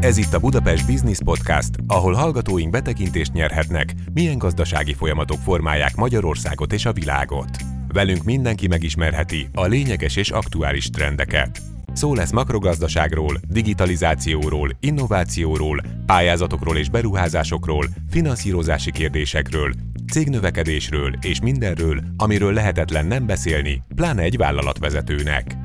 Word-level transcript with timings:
Ez 0.00 0.16
itt 0.16 0.34
a 0.34 0.38
Budapest 0.38 0.86
Business 0.86 1.18
Podcast, 1.24 1.74
ahol 1.86 2.12
hallgatóink 2.12 2.70
betekintést 2.70 3.32
nyerhetnek, 3.32 3.94
milyen 4.12 4.38
gazdasági 4.38 4.94
folyamatok 4.94 5.38
formálják 5.38 5.96
Magyarországot 5.96 6.72
és 6.72 6.86
a 6.86 6.92
világot. 6.92 7.48
Velünk 7.88 8.24
mindenki 8.24 8.66
megismerheti 8.66 9.48
a 9.54 9.66
lényeges 9.66 10.16
és 10.16 10.30
aktuális 10.30 10.90
trendeket. 10.90 11.62
Szó 11.92 12.14
lesz 12.14 12.32
makrogazdaságról, 12.32 13.40
digitalizációról, 13.48 14.70
innovációról, 14.80 15.82
pályázatokról 16.06 16.76
és 16.76 16.88
beruházásokról, 16.88 17.86
finanszírozási 18.10 18.90
kérdésekről, 18.90 19.72
cégnövekedésről 20.12 21.12
és 21.20 21.40
mindenről, 21.40 22.00
amiről 22.16 22.52
lehetetlen 22.52 23.06
nem 23.06 23.26
beszélni, 23.26 23.82
pláne 23.94 24.22
egy 24.22 24.36
vállalatvezetőnek. 24.36 25.56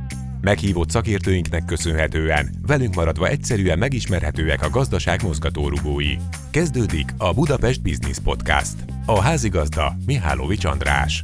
Meghívott 0.43 0.89
szakértőinknek 0.89 1.65
köszönhetően 1.65 2.49
velünk 2.67 2.95
maradva 2.95 3.27
egyszerűen 3.27 3.77
megismerhetőek 3.77 4.63
a 4.63 4.69
gazdaság 4.69 5.23
mozgatórugói. 5.23 6.15
Kezdődik 6.51 7.13
a 7.17 7.33
Budapest 7.33 7.81
Business 7.81 8.17
Podcast. 8.23 8.73
A 9.05 9.21
házigazda 9.21 9.95
Mihálovics 10.05 10.65
András. 10.65 11.23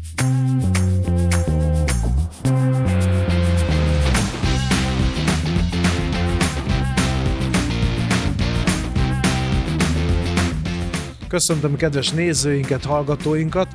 Köszöntöm 11.28 11.76
kedves 11.76 12.10
nézőinket, 12.10 12.86
hallgatóinkat! 12.86 13.68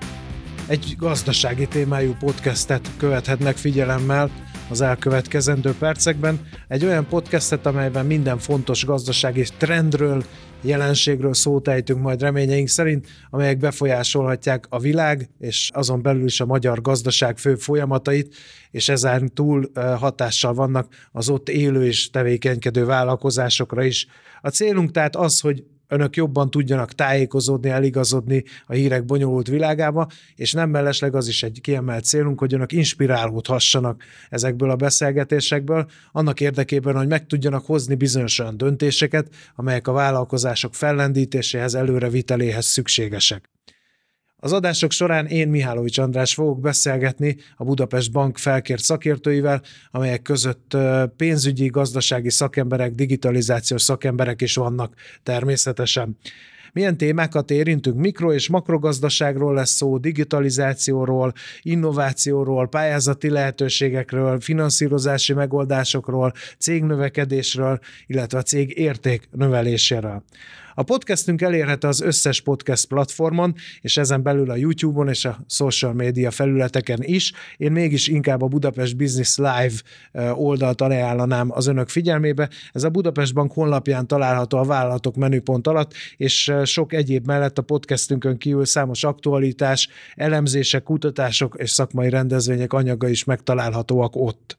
Egy 0.67 0.95
gazdasági 0.99 1.69
témájú 1.69 2.15
podcastet 2.19 2.91
követhetnek 2.97 3.57
figyelemmel 3.57 4.31
az 4.71 4.81
elkövetkezendő 4.81 5.75
percekben. 5.79 6.47
Egy 6.69 6.85
olyan 6.85 7.07
podcastet, 7.07 7.67
amelyben 7.67 8.07
minden 8.07 8.39
fontos 8.39 8.85
gazdasági 8.85 9.47
trendről, 9.59 10.25
jelenségről 10.61 11.35
szót 11.35 11.69
ejtünk 11.69 12.01
majd 12.01 12.21
reményeink 12.21 12.69
szerint, 12.69 13.07
amelyek 13.31 13.59
befolyásolhatják 13.59 14.67
a 14.69 14.79
világ, 14.79 15.29
és 15.39 15.71
azon 15.75 16.03
belül 16.03 16.25
is 16.25 16.41
a 16.41 16.47
magyar 16.47 16.81
gazdaság 16.81 17.39
fő 17.39 17.55
folyamatait, 17.55 18.35
és 18.71 18.89
ezen 18.89 19.35
túl 19.35 19.71
hatással 19.99 20.55
vannak 20.55 21.09
az 21.13 21.29
ott 21.29 21.49
élő 21.49 21.87
és 21.87 22.11
tevékenykedő 22.11 22.85
vállalkozásokra 22.85 23.85
is. 23.85 24.07
A 24.41 24.49
célunk 24.49 24.91
tehát 24.91 25.17
az, 25.17 25.41
hogy 25.41 25.65
önök 25.89 26.17
jobban 26.17 26.51
tudjanak 26.51 26.93
tájékozódni, 26.93 27.69
eligazodni 27.69 28.45
a 28.67 28.73
hírek 28.73 29.05
bonyolult 29.05 29.49
világába, 29.49 30.09
és 30.37 30.53
nem 30.53 30.71
mellesleg 30.71 31.15
az 31.15 31.29
is 31.29 31.43
egy 31.43 31.61
kiemelt 31.61 32.05
célunk, 32.05 32.39
hogy 32.39 32.55
önök 32.55 32.73
inspirálódhassanak 32.73 34.03
ezekből 34.31 34.71
a 34.71 34.77
beszélgetésekből, 34.77 35.87
annak 36.13 36.41
érdekében, 36.41 36.97
hogy 36.97 37.09
meg 37.09 37.27
tudjanak 37.27 37.67
hozni 37.67 37.95
bizonyos 37.95 38.39
olyan 38.39 38.57
döntéseket, 38.57 39.29
amelyek 39.55 39.89
a 39.89 39.93
vállalkozások 39.93 40.75
fellendítéséhez, 40.75 41.75
előreviteléhez 41.75 42.67
szükségesek. 42.67 43.54
Az 44.45 44.53
adások 44.53 44.91
során 44.91 45.27
én 45.27 45.49
Mihálovics 45.49 45.99
András 45.99 46.35
fogok 46.35 46.61
beszélgetni 46.61 47.37
a 47.57 47.65
Budapest 47.65 48.13
Bank 48.13 48.39
felkért 48.39 48.83
szakértőivel, 48.83 49.63
amelyek 49.91 50.23
között 50.23 50.77
pénzügyi, 51.17 51.67
gazdasági 51.67 52.31
szakemberek, 52.31 52.93
digitalizációs 52.95 53.83
szakemberek 53.83 54.41
is 54.41 54.55
vannak 54.55 54.95
természetesen. 55.23 56.19
Milyen 56.73 56.97
témákat 56.97 57.51
érintünk? 57.51 57.97
Mikro- 57.97 58.35
és 58.35 58.49
makrogazdaságról 58.49 59.55
lesz 59.55 59.71
szó, 59.71 59.99
digitalizációról, 59.99 61.33
innovációról, 61.63 62.69
pályázati 62.69 63.31
lehetőségekről, 63.31 64.41
finanszírozási 64.41 65.33
megoldásokról, 65.33 66.33
cégnövekedésről, 66.59 67.79
illetve 68.07 68.39
a 68.39 68.43
cég 68.43 68.79
érték 68.79 69.29
növeléséről. 69.31 70.25
A 70.75 70.83
podcastünk 70.83 71.41
elérhető 71.43 71.89
az 71.89 72.01
összes 72.01 72.41
podcast 72.41 72.87
platformon, 72.87 73.55
és 73.81 73.97
ezen 73.97 74.23
belül 74.23 74.51
a 74.51 74.57
YouTube-on 74.57 75.09
és 75.09 75.25
a 75.25 75.45
social 75.49 75.93
media 75.93 76.31
felületeken 76.31 77.03
is. 77.03 77.33
Én 77.57 77.73
mégis 77.73 78.09
inkább 78.09 78.43
a 78.43 78.47
Budapest 78.47 78.97
Business 78.97 79.37
Live 79.37 79.75
oldalt 80.33 80.81
ajánlanám 80.81 81.51
az 81.53 81.67
önök 81.67 81.89
figyelmébe. 81.89 82.49
Ez 82.73 82.85
a 82.85 82.89
Budapest 82.89 83.35
Bank 83.35 83.53
honlapján 83.53 84.07
található 84.07 84.59
a 84.59 84.65
vállalatok 84.65 85.17
menüpont 85.17 85.67
alatt, 85.67 85.93
és 86.17 86.53
sok 86.65 86.93
egyéb 86.93 87.27
mellett 87.27 87.59
a 87.59 87.63
podcastünkön 87.63 88.39
kívül 88.39 88.65
számos 88.65 89.05
aktualitás, 89.05 89.89
elemzések, 90.15 90.83
kutatások 90.83 91.55
és 91.59 91.71
szakmai 91.71 92.11
rendezvények 92.11 92.73
anyaga 92.73 93.09
is 93.09 93.25
megtalálhatóak 93.25 94.17
ott. 94.17 94.57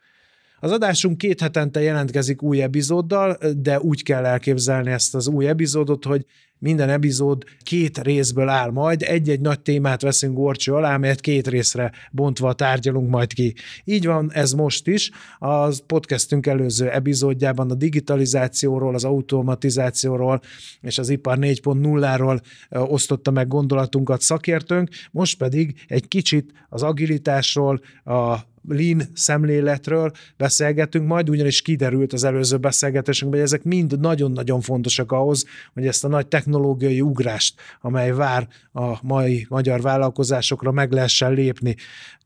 Az 0.59 0.71
adásunk 0.71 1.17
két 1.17 1.41
hetente 1.41 1.81
jelentkezik 1.81 2.41
új 2.41 2.61
epizóddal, 2.61 3.37
de 3.57 3.79
úgy 3.79 4.03
kell 4.03 4.25
elképzelni 4.25 4.91
ezt 4.91 5.15
az 5.15 5.27
új 5.27 5.47
epizódot, 5.47 6.05
hogy 6.05 6.25
minden 6.59 6.89
epizód 6.89 7.43
két 7.63 7.97
részből 7.97 8.49
áll 8.49 8.71
majd, 8.71 9.01
egy-egy 9.01 9.39
nagy 9.39 9.59
témát 9.59 10.01
veszünk 10.01 10.35
gorcső 10.35 10.73
alá, 10.73 10.97
melyet 10.97 11.19
két 11.19 11.47
részre 11.47 11.91
bontva 12.11 12.53
tárgyalunk 12.53 13.09
majd 13.09 13.33
ki. 13.33 13.53
Így 13.83 14.05
van 14.05 14.31
ez 14.33 14.53
most 14.53 14.87
is. 14.87 15.11
A 15.39 15.83
podcastünk 15.85 16.45
előző 16.45 16.89
epizódjában 16.89 17.71
a 17.71 17.75
digitalizációról, 17.75 18.95
az 18.95 19.03
automatizációról 19.03 20.41
és 20.81 20.97
az 20.97 21.09
ipar 21.09 21.37
4.0-ról 21.41 22.41
osztotta 22.69 23.31
meg 23.31 23.47
gondolatunkat 23.47 24.21
szakértőnk, 24.21 24.89
most 25.11 25.37
pedig 25.37 25.83
egy 25.87 26.07
kicsit 26.07 26.51
az 26.69 26.83
agilitásról, 26.83 27.81
a 28.03 28.37
lean 28.67 29.01
szemléletről 29.13 30.11
beszélgetünk 30.37 31.07
majd, 31.07 31.29
ugyanis 31.29 31.61
kiderült 31.61 32.13
az 32.13 32.23
előző 32.23 32.57
beszélgetésünkben, 32.57 33.39
hogy 33.39 33.49
ezek 33.49 33.63
mind 33.63 33.99
nagyon-nagyon 33.99 34.61
fontosak 34.61 35.11
ahhoz, 35.11 35.45
hogy 35.73 35.87
ezt 35.87 36.03
a 36.03 36.07
nagy 36.07 36.27
technológiai 36.27 37.01
ugrást, 37.01 37.61
amely 37.81 38.11
vár 38.11 38.47
a 38.71 38.97
mai 39.01 39.45
magyar 39.49 39.81
vállalkozásokra, 39.81 40.71
meg 40.71 40.91
lehessen 40.91 41.33
lépni. 41.33 41.75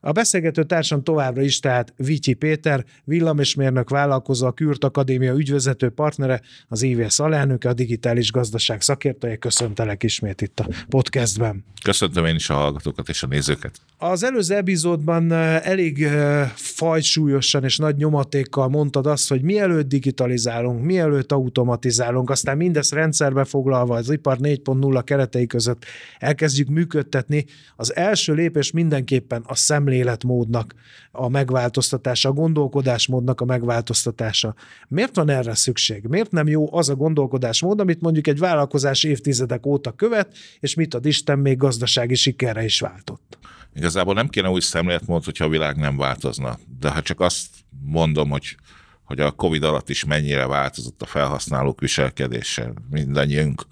A 0.01 0.11
beszélgető 0.11 0.63
társam 0.63 1.03
továbbra 1.03 1.41
is 1.41 1.59
tehát 1.59 1.93
Vityi 1.97 2.33
Péter, 2.33 2.85
villamosmérnök 3.03 3.89
vállalkozó, 3.89 4.47
a 4.47 4.51
Kürt 4.51 4.83
Akadémia 4.83 5.33
ügyvezető 5.33 5.89
partnere, 5.89 6.41
az 6.67 6.81
IVS 6.81 7.19
alelnöke, 7.19 7.69
a 7.69 7.73
digitális 7.73 8.31
gazdaság 8.31 8.81
szakértője. 8.81 9.35
Köszöntelek 9.35 10.03
ismét 10.03 10.41
itt 10.41 10.59
a 10.59 10.67
podcastben. 10.89 11.65
Köszöntöm 11.83 12.25
én 12.25 12.35
is 12.35 12.49
a 12.49 12.53
hallgatókat 12.53 13.09
és 13.09 13.23
a 13.23 13.27
nézőket. 13.27 13.81
Az 13.97 14.23
előző 14.23 14.55
epizódban 14.55 15.31
elég 15.31 16.07
fajsúlyosan 16.55 17.63
és 17.63 17.77
nagy 17.77 17.95
nyomatékkal 17.95 18.67
mondtad 18.67 19.07
azt, 19.07 19.29
hogy 19.29 19.41
mielőtt 19.41 19.87
digitalizálunk, 19.87 20.83
mielőtt 20.83 21.31
automatizálunk, 21.31 22.29
aztán 22.29 22.57
mindezt 22.57 22.93
rendszerbe 22.93 23.43
foglalva 23.43 23.95
az 23.95 24.09
ipar 24.09 24.37
4.0 24.41 25.01
keretei 25.03 25.47
között 25.47 25.85
elkezdjük 26.17 26.67
működtetni, 26.67 27.45
az 27.75 27.95
első 27.95 28.33
lépés 28.33 28.71
mindenképpen 28.71 29.43
a 29.45 29.55
szemléletmódnak 29.89 30.73
a 31.11 31.29
megváltoztatása, 31.29 32.29
a 32.29 32.31
gondolkodásmódnak 32.31 33.41
a 33.41 33.45
megváltoztatása. 33.45 34.55
Miért 34.87 35.15
van 35.15 35.29
erre 35.29 35.55
szükség? 35.55 36.03
Miért 36.03 36.31
nem 36.31 36.47
jó 36.47 36.75
az 36.75 36.89
a 36.89 36.95
gondolkodásmód, 36.95 37.79
amit 37.79 38.01
mondjuk 38.01 38.27
egy 38.27 38.39
vállalkozás 38.39 39.03
évtizedek 39.03 39.65
óta 39.65 39.91
követ, 39.91 40.37
és 40.59 40.75
mit 40.75 40.93
ad 40.93 41.05
Isten 41.05 41.39
még 41.39 41.57
gazdasági 41.57 42.15
sikerre 42.15 42.63
is 42.63 42.79
váltott? 42.79 43.37
Igazából 43.75 44.13
nem 44.13 44.27
kéne 44.27 44.49
új 44.49 44.59
szemléletmód, 44.59 45.23
hogyha 45.23 45.45
a 45.45 45.49
világ 45.49 45.75
nem 45.75 45.97
változna. 45.97 46.57
De 46.79 46.89
ha 46.89 47.01
csak 47.01 47.19
azt 47.19 47.47
mondom, 47.85 48.29
hogy 48.29 48.57
hogy 49.03 49.19
a 49.19 49.31
Covid 49.31 49.63
alatt 49.63 49.89
is 49.89 50.03
mennyire 50.05 50.47
változott 50.47 51.01
a 51.01 51.05
felhasználók 51.05 51.79
viselkedése. 51.79 52.73
Mindannyiunk 52.89 53.65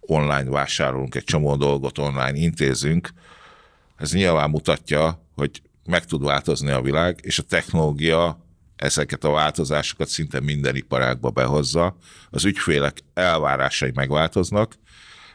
online 0.00 0.50
vásárolunk, 0.50 1.14
egy 1.14 1.24
csomó 1.24 1.56
dolgot 1.56 1.98
online 1.98 2.34
intézünk. 2.34 3.08
Ez 3.96 4.12
nyilván 4.12 4.50
mutatja, 4.50 5.24
hogy 5.34 5.62
meg 5.86 6.04
tud 6.04 6.24
változni 6.24 6.70
a 6.70 6.80
világ, 6.80 7.18
és 7.22 7.38
a 7.38 7.42
technológia 7.42 8.44
ezeket 8.76 9.24
a 9.24 9.30
változásokat 9.30 10.08
szinte 10.08 10.40
minden 10.40 10.76
iparágba 10.76 11.30
behozza. 11.30 11.96
Az 12.30 12.44
ügyfélek 12.44 12.98
elvárásai 13.14 13.90
megváltoznak, 13.94 14.74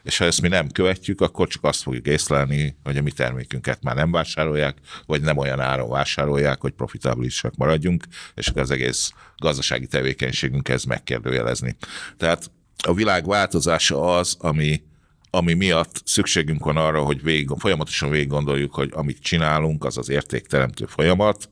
és 0.04 0.18
ha 0.18 0.26
ezt 0.26 0.42
mi 0.42 0.48
nem 0.48 0.70
követjük, 0.70 1.22
akkor 1.22 1.48
csak 1.48 1.64
azt 1.64 1.82
fogjuk 1.82 2.08
észlelni, 2.08 2.78
hogy 2.84 2.98
a 2.98 3.02
mi 3.02 3.12
termékünket 3.12 3.84
már 3.84 3.96
nem 3.96 4.12
vásárolják, 4.12 4.78
vagy 5.06 5.22
nem 5.22 5.38
olyan 5.38 5.60
áron 5.60 5.90
vásárolják, 5.90 6.62
hogy 6.62 6.72
profitabilisak 6.72 7.56
maradjunk, 7.56 8.04
és 8.36 8.52
az 8.56 8.72
egész 8.72 9.14
gazdasági 9.38 9.88
tevékenységünk 9.88 10.70
ez 10.70 10.84
megkérdőjelezni. 10.84 11.76
Tehát 12.18 12.52
a 12.88 12.94
világ 12.94 13.26
változása 13.26 14.18
az, 14.18 14.36
ami 14.40 14.82
ami 15.30 15.54
miatt 15.54 16.02
szükségünk 16.06 16.64
van 16.64 16.78
arra, 16.78 17.04
hogy 17.04 17.24
végig, 17.24 17.50
folyamatosan 17.58 18.10
végig 18.10 18.28
gondoljuk, 18.28 18.74
hogy 18.74 18.90
amit 18.94 19.22
csinálunk, 19.22 19.86
az 19.86 19.98
az 19.98 20.10
értékteremtő 20.10 20.86
folyamat, 20.86 21.50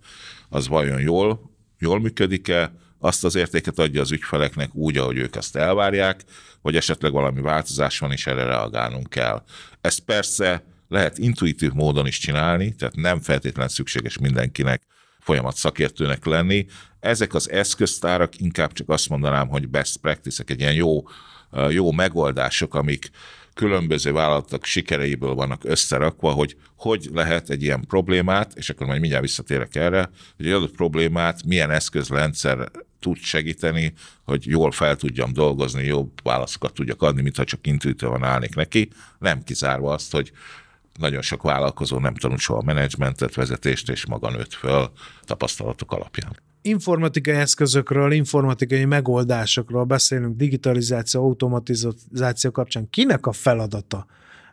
az 0.49 0.67
vajon 0.67 0.99
jól, 0.99 1.51
jól 1.79 1.99
működik-e, 1.99 2.73
azt 2.99 3.23
az 3.23 3.35
értéket 3.35 3.79
adja 3.79 4.01
az 4.01 4.11
ügyfeleknek 4.11 4.75
úgy, 4.75 4.97
ahogy 4.97 5.17
ők 5.17 5.35
ezt 5.35 5.55
elvárják, 5.55 6.23
vagy 6.61 6.75
esetleg 6.75 7.11
valami 7.11 7.41
változás 7.41 7.99
van, 7.99 8.11
és 8.11 8.27
erre 8.27 8.43
reagálnunk 8.43 9.09
kell. 9.09 9.43
Ezt 9.81 9.99
persze 9.99 10.63
lehet 10.87 11.17
intuitív 11.17 11.71
módon 11.71 12.07
is 12.07 12.17
csinálni, 12.17 12.75
tehát 12.75 12.95
nem 12.95 13.19
feltétlenül 13.19 13.71
szükséges 13.71 14.17
mindenkinek 14.17 14.81
folyamat 15.19 15.55
szakértőnek 15.55 16.25
lenni. 16.25 16.65
Ezek 16.99 17.33
az 17.33 17.49
eszköztárak 17.49 18.39
inkább 18.39 18.73
csak 18.73 18.89
azt 18.89 19.09
mondanám, 19.09 19.47
hogy 19.47 19.67
best 19.67 19.97
practice 19.97 20.43
egy 20.47 20.59
ilyen 20.59 20.73
jó 20.73 21.03
jó 21.69 21.91
megoldások, 21.91 22.75
amik 22.75 23.09
különböző 23.57 24.11
vállalatok 24.11 24.65
sikereiből 24.65 25.33
vannak 25.33 25.63
összerakva, 25.63 26.31
hogy 26.31 26.57
hogy 26.75 27.09
lehet 27.13 27.49
egy 27.49 27.63
ilyen 27.63 27.85
problémát, 27.87 28.53
és 28.55 28.69
akkor 28.69 28.87
majd 28.87 28.99
mindjárt 28.99 29.23
visszatérek 29.23 29.75
erre, 29.75 30.09
hogy 30.37 30.45
egy 30.45 30.51
adott 30.51 30.75
problémát 30.75 31.43
milyen 31.43 31.71
eszközrendszer 31.71 32.71
tud 32.99 33.17
segíteni, 33.17 33.93
hogy 34.23 34.45
jól 34.45 34.71
fel 34.71 34.95
tudjam 34.95 35.33
dolgozni, 35.33 35.85
jobb 35.85 36.11
válaszokat 36.23 36.73
tudjak 36.73 37.01
adni, 37.01 37.21
mintha 37.21 37.43
csak 37.43 37.67
intuitívan 37.67 38.23
állnék 38.23 38.55
neki, 38.55 38.89
nem 39.19 39.43
kizárva 39.43 39.93
azt, 39.93 40.11
hogy 40.11 40.31
nagyon 40.99 41.21
sok 41.21 41.41
vállalkozó 41.41 41.99
nem 41.99 42.15
tanul 42.15 42.37
soha 42.37 42.61
menedzsmentet, 42.61 43.35
vezetést, 43.35 43.89
és 43.89 44.05
maga 44.05 44.29
nőtt 44.29 44.53
föl 44.53 44.91
tapasztalatok 45.21 45.91
alapján 45.91 46.46
informatikai 46.67 47.35
eszközökről, 47.35 48.11
informatikai 48.11 48.85
megoldásokról 48.85 49.83
beszélünk, 49.83 50.35
digitalizáció, 50.37 51.23
automatizáció 51.23 52.51
kapcsán. 52.51 52.89
Kinek 52.89 53.25
a 53.25 53.31
feladata 53.31 54.05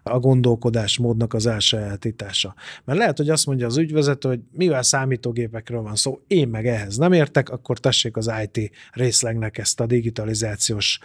a 0.02 0.18
gondolkodásmódnak 0.18 1.34
az 1.34 1.46
elsajátítása? 1.46 2.54
Mert 2.84 2.98
lehet, 2.98 3.16
hogy 3.16 3.30
azt 3.30 3.46
mondja 3.46 3.66
az 3.66 3.76
ügyvezető, 3.76 4.28
hogy 4.28 4.40
mivel 4.50 4.82
számítógépekről 4.82 5.82
van 5.82 5.96
szó, 5.96 6.20
én 6.26 6.48
meg 6.48 6.66
ehhez 6.66 6.96
nem 6.96 7.12
értek, 7.12 7.48
akkor 7.48 7.78
tessék 7.78 8.16
az 8.16 8.30
IT 8.42 8.70
részlegnek 8.92 9.58
ezt 9.58 9.80
a 9.80 9.86
digitalizációs 9.86 10.98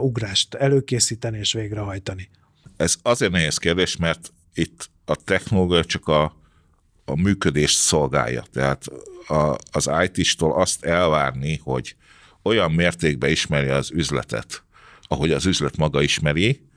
ugrást 0.00 0.54
előkészíteni 0.54 1.38
és 1.38 1.52
végrehajtani. 1.52 2.28
Ez 2.76 2.96
azért 3.02 3.32
nehéz 3.32 3.56
kérdés, 3.56 3.96
mert 3.96 4.32
itt 4.54 4.90
a 5.04 5.16
technológia 5.16 5.84
csak 5.84 6.08
a, 6.08 6.39
a 7.10 7.20
működést 7.20 7.78
szolgálja. 7.78 8.44
Tehát 8.52 8.86
a, 9.26 9.56
az 9.70 9.90
IT-stól 10.02 10.60
azt 10.60 10.84
elvárni, 10.84 11.60
hogy 11.62 11.94
olyan 12.42 12.72
mértékben 12.72 13.30
ismeri 13.30 13.68
az 13.68 13.90
üzletet, 13.90 14.62
ahogy 15.02 15.30
az 15.30 15.46
üzlet 15.46 15.76
maga 15.76 16.02
ismeri. 16.02 16.68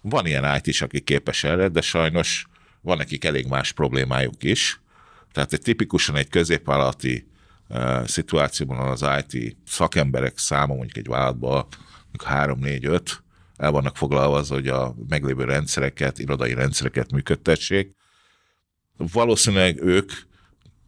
Van 0.00 0.26
ilyen 0.26 0.56
IT 0.56 0.66
is, 0.66 0.82
aki 0.82 1.00
képes 1.00 1.44
erre, 1.44 1.68
de 1.68 1.80
sajnos 1.80 2.46
van 2.80 2.96
nekik 2.96 3.24
elég 3.24 3.46
más 3.46 3.72
problémájuk 3.72 4.42
is. 4.44 4.80
Tehát 5.32 5.52
egy 5.52 5.62
tipikusan 5.62 6.16
egy 6.16 6.28
középvállalati 6.28 7.28
uh, 7.68 8.06
szituációban 8.06 8.78
az 8.78 9.04
IT 9.26 9.56
szakemberek 9.66 10.38
száma 10.38 10.74
mondjuk 10.74 10.96
egy 10.96 11.06
vállalatban 11.06 11.66
3-4-5 12.18 13.00
el 13.56 13.70
vannak 13.70 13.96
foglalva 13.96 14.36
az, 14.36 14.48
hogy 14.48 14.68
a 14.68 14.94
meglévő 15.08 15.44
rendszereket, 15.44 16.18
irodai 16.18 16.54
rendszereket 16.54 17.12
működtessék. 17.12 17.96
Valószínűleg 18.98 19.82
ők 19.82 20.12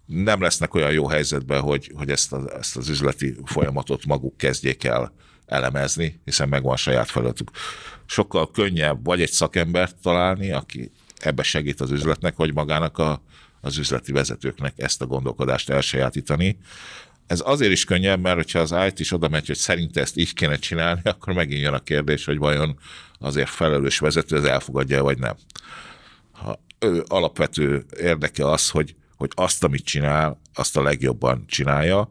nem 0.06 0.40
lesznek 0.40 0.74
olyan 0.74 0.92
jó 0.92 1.06
helyzetben, 1.06 1.60
hogy, 1.60 1.92
hogy 1.94 2.10
ezt, 2.10 2.32
a, 2.32 2.56
ezt 2.58 2.76
az 2.76 2.88
üzleti 2.88 3.36
folyamatot 3.44 4.06
maguk 4.06 4.36
kezdjék 4.36 4.84
el 4.84 5.12
elemezni, 5.46 6.20
hiszen 6.24 6.48
megvan 6.48 6.76
saját 6.76 7.10
feladatuk. 7.10 7.50
Sokkal 8.06 8.50
könnyebb 8.50 9.04
vagy 9.04 9.20
egy 9.20 9.30
szakembert 9.30 9.96
találni, 10.02 10.50
aki 10.50 10.90
ebbe 11.16 11.42
segít 11.42 11.80
az 11.80 11.90
üzletnek, 11.90 12.36
vagy 12.36 12.54
magának 12.54 12.98
a, 12.98 13.22
az 13.60 13.78
üzleti 13.78 14.12
vezetőknek 14.12 14.72
ezt 14.76 15.02
a 15.02 15.06
gondolkodást 15.06 15.70
elsajátítani. 15.70 16.58
Ez 17.26 17.42
azért 17.44 17.72
is 17.72 17.84
könnyebb, 17.84 18.20
mert 18.20 18.36
hogyha 18.36 18.58
az 18.58 18.74
IT 18.86 19.00
is 19.00 19.12
oda 19.12 19.28
megy, 19.28 19.46
hogy 19.46 19.56
szerint 19.56 19.96
ezt 19.96 20.16
így 20.16 20.34
kéne 20.34 20.56
csinálni, 20.56 21.00
akkor 21.10 21.32
megint 21.32 21.60
jön 21.60 21.74
a 21.74 21.78
kérdés, 21.78 22.24
hogy 22.24 22.38
vajon 22.38 22.78
azért 23.18 23.48
felelős 23.48 23.98
vezető 23.98 24.36
ez 24.36 24.44
elfogadja, 24.44 25.02
vagy 25.02 25.18
nem. 25.18 25.36
Ha 26.32 26.60
ő 26.80 27.04
alapvető 27.08 27.84
érdeke 27.96 28.50
az, 28.50 28.70
hogy 28.70 28.94
hogy 29.20 29.30
azt, 29.34 29.64
amit 29.64 29.84
csinál, 29.84 30.40
azt 30.54 30.76
a 30.76 30.82
legjobban 30.82 31.44
csinálja, 31.46 32.10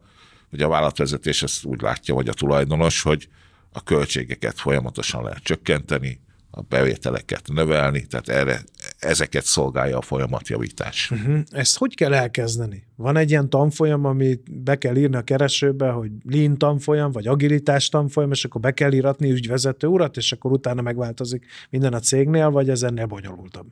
hogy 0.50 0.62
a 0.62 0.68
vállalatvezetés 0.68 1.44
ezt 1.44 1.66
úgy 1.66 1.82
látja, 1.82 2.14
vagy 2.14 2.28
a 2.28 2.34
tulajdonos, 2.34 3.02
hogy 3.02 3.28
a 3.72 3.84
költségeket 3.84 4.60
folyamatosan 4.60 5.24
lehet 5.24 5.44
csökkenteni, 5.44 6.20
a 6.52 6.62
bevételeket 6.62 7.48
növelni, 7.48 8.06
tehát 8.06 8.30
erre, 8.30 8.64
ezeket 9.00 9.44
szolgálja 9.44 9.98
a 9.98 10.02
folyamatjavítás. 10.02 11.12
Uh-huh. 11.12 11.40
Ezt 11.50 11.78
hogy 11.78 11.96
kell 11.96 12.14
elkezdeni? 12.14 12.88
Van 12.96 13.18
egy 13.18 13.30
ilyen 13.30 13.50
tanfolyam, 13.50 14.06
amit 14.06 14.62
be 14.62 14.76
kell 14.76 14.96
írni 14.96 15.16
a 15.16 15.22
keresőbe, 15.22 15.90
hogy 15.90 16.12
lean 16.24 16.58
tanfolyam, 16.58 17.12
vagy 17.12 17.28
agilitás 17.28 17.90
tanfolyam, 17.90 18.32
és 18.32 18.46
akkor 18.46 18.62
be 18.62 18.72
kell 18.72 18.94
íratni 18.94 19.32
ügyvezető 19.32 19.88
urat, 19.88 20.18
és 20.18 20.32
akkor 20.32 20.52
utána 20.52 20.82
megváltozik 20.82 21.46
minden 21.70 21.94
a 21.94 22.00
cégnél, 22.00 22.50
vagy 22.50 22.70
ez 22.70 22.84
ennél 22.84 23.06
bonyolultabb? 23.06 23.72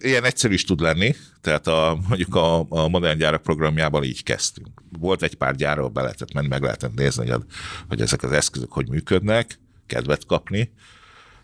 Ilyen 0.00 0.24
egyszerű 0.24 0.54
is 0.54 0.64
tud 0.64 0.80
lenni, 0.80 1.14
tehát 1.40 1.66
a, 1.66 1.98
mondjuk 2.08 2.34
a, 2.34 2.66
a 2.68 2.88
modern 2.88 3.18
gyárak 3.18 3.42
programjában 3.42 4.04
így 4.04 4.22
kezdtünk. 4.22 4.82
Volt 4.98 5.22
egy 5.22 5.34
pár 5.34 5.54
gyár, 5.54 5.78
ahol 5.78 5.90
be 5.90 6.02
lehetett 6.02 6.32
menni, 6.32 6.48
meg 6.48 6.62
lehetett 6.62 6.94
nézni, 6.94 7.30
hogy, 7.30 7.44
hogy 7.88 8.00
ezek 8.00 8.22
az 8.22 8.32
eszközök 8.32 8.72
hogy 8.72 8.88
működnek, 8.88 9.58
kedvet 9.86 10.26
kapni, 10.26 10.72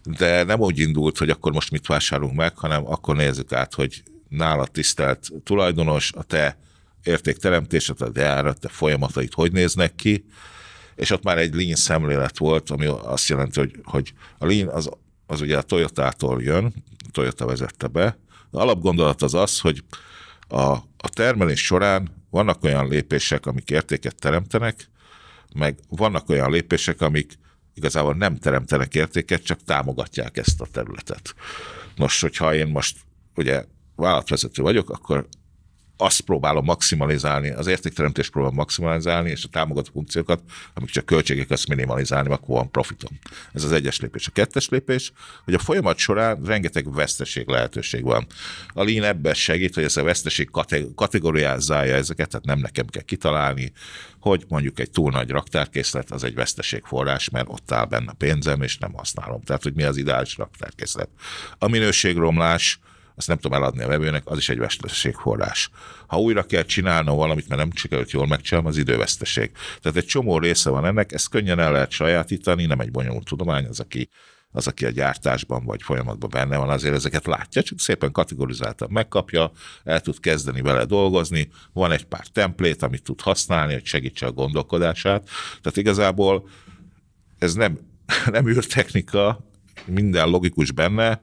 de 0.03 0.43
nem 0.43 0.61
úgy 0.61 0.79
indult, 0.79 1.19
hogy 1.19 1.31
akkor 1.31 1.53
most 1.53 1.71
mit 1.71 1.87
vásárolunk 1.87 2.37
meg, 2.37 2.59
hanem 2.59 2.87
akkor 2.87 3.17
nézzük 3.17 3.53
át, 3.53 3.75
hogy 3.75 4.03
nála 4.29 4.67
tisztelt 4.67 5.29
tulajdonos, 5.45 6.13
a 6.13 6.23
te 6.23 6.59
értékteremtésed, 7.03 8.01
a 8.01 8.09
gyárat, 8.09 8.61
te 8.61 8.69
folyamatait 8.69 9.35
hogy 9.35 9.53
néznek 9.53 9.95
ki, 9.95 10.25
és 10.95 11.11
ott 11.11 11.23
már 11.23 11.39
egy 11.39 11.55
lean 11.55 11.75
szemlélet 11.75 12.39
volt, 12.39 12.71
ami 12.71 12.87
azt 12.87 13.29
jelenti, 13.29 13.61
hogy, 13.61 13.81
hogy 13.83 14.13
a 14.39 14.47
lean 14.47 14.69
az, 14.69 14.91
az 15.27 15.41
ugye 15.41 15.57
a 15.57 15.63
Toyota-tól 15.63 16.43
jön, 16.43 16.75
Toyota 17.13 17.47
vezette 17.47 17.87
be, 17.87 18.19
a 18.55 18.61
alapgondolat 18.61 19.23
az 19.23 19.35
az, 19.35 19.61
hogy 19.61 19.85
a, 20.49 20.63
a 20.97 21.09
termelés 21.13 21.65
során 21.65 22.25
vannak 22.31 22.63
olyan 22.63 22.89
lépések, 22.89 23.47
amik 23.47 23.71
értéket 23.71 24.15
teremtenek, 24.15 24.89
meg 25.55 25.79
vannak 25.89 26.29
olyan 26.29 26.51
lépések, 26.51 27.01
amik 27.01 27.39
igazából 27.75 28.15
nem 28.15 28.37
teremtenek 28.37 28.95
értéket, 28.95 29.43
csak 29.43 29.65
támogatják 29.65 30.37
ezt 30.37 30.61
a 30.61 30.67
területet. 30.73 31.35
Nos, 31.97 32.21
hogyha 32.21 32.55
én 32.55 32.67
most 32.67 32.99
ugye 33.37 33.65
vállalatvezető 33.97 34.63
vagyok, 34.63 34.91
akkor 34.91 35.29
azt 35.97 36.21
próbálom 36.21 36.65
maximalizálni, 36.65 37.51
az 37.51 37.67
értékteremtést 37.67 38.31
próbálom 38.31 38.57
maximalizálni, 38.57 39.31
és 39.31 39.45
a 39.45 39.49
támogató 39.49 39.91
funkciókat, 39.93 40.43
amik 40.75 40.91
csak 40.91 41.07
költségek, 41.07 41.51
azt 41.51 41.69
minimalizálni, 41.69 42.33
akkor 42.33 42.57
van 42.57 42.71
profitom. 42.71 43.19
Ez 43.53 43.65
az 43.65 43.73
egyes 43.73 44.01
lépés. 44.01 44.27
A 44.27 44.31
kettes 44.31 44.69
lépés, 44.69 45.13
hogy 45.45 45.55
a 45.55 45.59
folyamat 45.59 45.99
során 45.99 46.43
rengeteg 46.45 46.93
veszteség 46.93 47.49
lehetőség 47.49 48.03
van. 48.03 48.27
A 48.73 48.85
Lean 48.85 49.05
ebben 49.05 49.35
segít, 49.35 49.75
hogy 49.75 49.85
ez 49.85 49.97
a 49.97 50.03
veszteség 50.03 50.51
kategóriázálja 50.95 51.95
ezeket, 51.95 52.29
tehát 52.29 52.47
nem 52.47 52.59
nekem 52.59 52.87
kell 52.87 53.03
kitalálni, 53.03 53.73
hogy 54.21 54.45
mondjuk 54.49 54.81
egy 54.81 54.91
túl 54.91 55.11
nagy 55.11 55.31
raktárkészlet 55.31 56.11
az 56.11 56.25
egy 56.25 56.35
veszteségforrás, 56.35 57.29
mert 57.29 57.49
ott 57.49 57.73
áll 57.73 57.85
benne 57.85 58.13
pénzem, 58.13 58.63
és 58.63 58.79
nem 58.79 58.93
használom. 58.93 59.43
Tehát, 59.43 59.63
hogy 59.63 59.75
mi 59.75 59.83
az 59.83 59.97
ideális 59.97 60.37
raktárkészlet. 60.37 61.09
A 61.59 61.69
minőségromlás, 61.69 62.79
azt 63.17 63.29
nem 63.29 63.37
tudom 63.37 63.59
eladni 63.59 63.83
a 63.83 63.87
vevőnek, 63.87 64.23
az 64.27 64.39
is 64.39 64.49
egy 64.49 64.59
veszteségforrás. 64.59 65.71
Ha 66.07 66.21
újra 66.21 66.43
kell 66.43 66.63
csinálnom 66.63 67.17
valamit, 67.17 67.49
mert 67.49 67.61
nem 67.61 67.71
sikerült 67.75 68.11
jól 68.11 68.27
megcsinálni, 68.27 68.69
az 68.69 68.77
időveszteség. 68.77 69.51
Tehát 69.81 69.99
egy 69.99 70.07
csomó 70.07 70.39
része 70.39 70.71
van 70.71 70.87
ennek, 70.87 71.13
ezt 71.13 71.29
könnyen 71.29 71.59
el 71.59 71.73
lehet 71.73 71.91
sajátítani, 71.91 72.67
nem 72.67 72.81
egy 72.81 72.91
bonyolult 72.91 73.25
tudomány, 73.25 73.67
az, 73.67 73.81
aki 73.81 74.09
az, 74.57 74.67
aki 74.67 74.85
a 74.85 74.91
gyártásban 74.91 75.65
vagy 75.65 75.83
folyamatban 75.83 76.31
benne 76.31 76.57
van, 76.57 76.71
azért 76.71 76.95
ezeket 76.95 77.27
látja, 77.27 77.63
csak 77.63 77.81
szépen 77.81 78.13
kategorizáltan 78.13 78.89
megkapja, 78.91 79.53
el 79.85 80.01
tud 80.01 80.21
kezdeni 80.21 80.61
vele 80.61 80.85
dolgozni, 80.85 81.51
van 81.73 81.93
egy 81.93 82.05
pár 82.05 82.27
templét, 82.27 82.83
amit 82.83 83.03
tud 83.03 83.21
használni, 83.21 83.73
hogy 83.73 83.85
segítse 83.85 84.27
a 84.27 84.33
gondolkodását. 84.33 85.29
Tehát 85.61 85.77
igazából 85.77 86.49
ez 87.39 87.55
nem, 87.55 87.79
nem 88.31 88.49
űrtechnika, 88.49 89.45
minden 89.87 90.29
logikus 90.29 90.73
benne, 90.73 91.21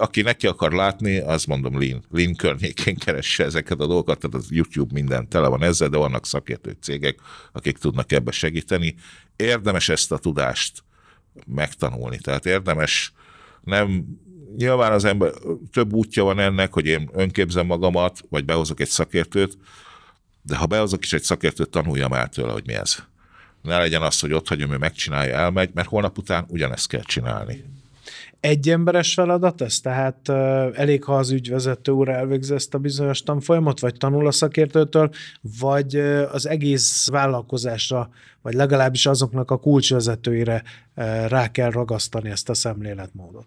aki 0.00 0.22
neki 0.22 0.46
akar 0.46 0.72
látni, 0.72 1.18
az 1.18 1.44
mondom 1.44 1.80
Lean, 1.80 2.04
Lean 2.10 2.34
környékén 2.34 2.96
keresse 2.96 3.44
ezeket 3.44 3.80
a 3.80 3.86
dolgokat, 3.86 4.18
tehát 4.18 4.36
az 4.36 4.50
YouTube 4.50 4.92
minden 4.94 5.28
tele 5.28 5.48
van 5.48 5.62
ezzel, 5.62 5.88
de 5.88 5.96
vannak 5.96 6.26
szakértő 6.26 6.76
cégek, 6.80 7.18
akik 7.52 7.78
tudnak 7.78 8.12
ebbe 8.12 8.30
segíteni. 8.30 8.94
Érdemes 9.36 9.88
ezt 9.88 10.12
a 10.12 10.18
tudást 10.18 10.84
megtanulni, 11.46 12.18
tehát 12.18 12.46
érdemes 12.46 13.12
nem 13.62 14.04
nyilván 14.56 14.92
az 14.92 15.04
ember 15.04 15.32
több 15.72 15.92
útja 15.92 16.24
van 16.24 16.38
ennek, 16.38 16.72
hogy 16.72 16.86
én 16.86 17.10
önképzem 17.12 17.66
magamat, 17.66 18.20
vagy 18.28 18.44
behozok 18.44 18.80
egy 18.80 18.88
szakértőt, 18.88 19.58
de 20.42 20.56
ha 20.56 20.66
behozok 20.66 21.04
is 21.04 21.12
egy 21.12 21.22
szakértőt, 21.22 21.70
tanuljam 21.70 22.12
el 22.12 22.28
tőle, 22.28 22.52
hogy 22.52 22.66
mi 22.66 22.72
ez. 22.72 22.96
Ne 23.62 23.78
legyen 23.78 24.02
az, 24.02 24.20
hogy 24.20 24.32
ott 24.32 24.48
hagyom, 24.48 24.72
ő 24.72 24.76
megcsinálja, 24.76 25.34
elmegy, 25.34 25.70
mert 25.74 25.88
holnap 25.88 26.18
után 26.18 26.44
ugyanezt 26.48 26.88
kell 26.88 27.02
csinálni 27.02 27.64
egyemberes 28.40 29.14
feladat 29.14 29.60
ez? 29.60 29.80
Tehát 29.80 30.28
elég, 30.74 31.04
ha 31.04 31.16
az 31.16 31.30
ügyvezető 31.30 31.92
úr 31.92 32.08
elvégzi 32.08 32.54
ezt 32.54 32.74
a 32.74 32.78
bizonyos 32.78 33.22
tanfolyamot, 33.22 33.80
vagy 33.80 33.94
tanul 33.94 34.26
a 34.26 34.30
szakértőtől, 34.30 35.10
vagy 35.60 35.96
az 36.32 36.46
egész 36.46 37.08
vállalkozásra, 37.08 38.10
vagy 38.42 38.54
legalábbis 38.54 39.06
azoknak 39.06 39.50
a 39.50 39.58
kulcsvezetőire 39.58 40.62
rá 41.28 41.50
kell 41.50 41.70
ragasztani 41.70 42.30
ezt 42.30 42.48
a 42.48 42.54
szemléletmódot. 42.54 43.46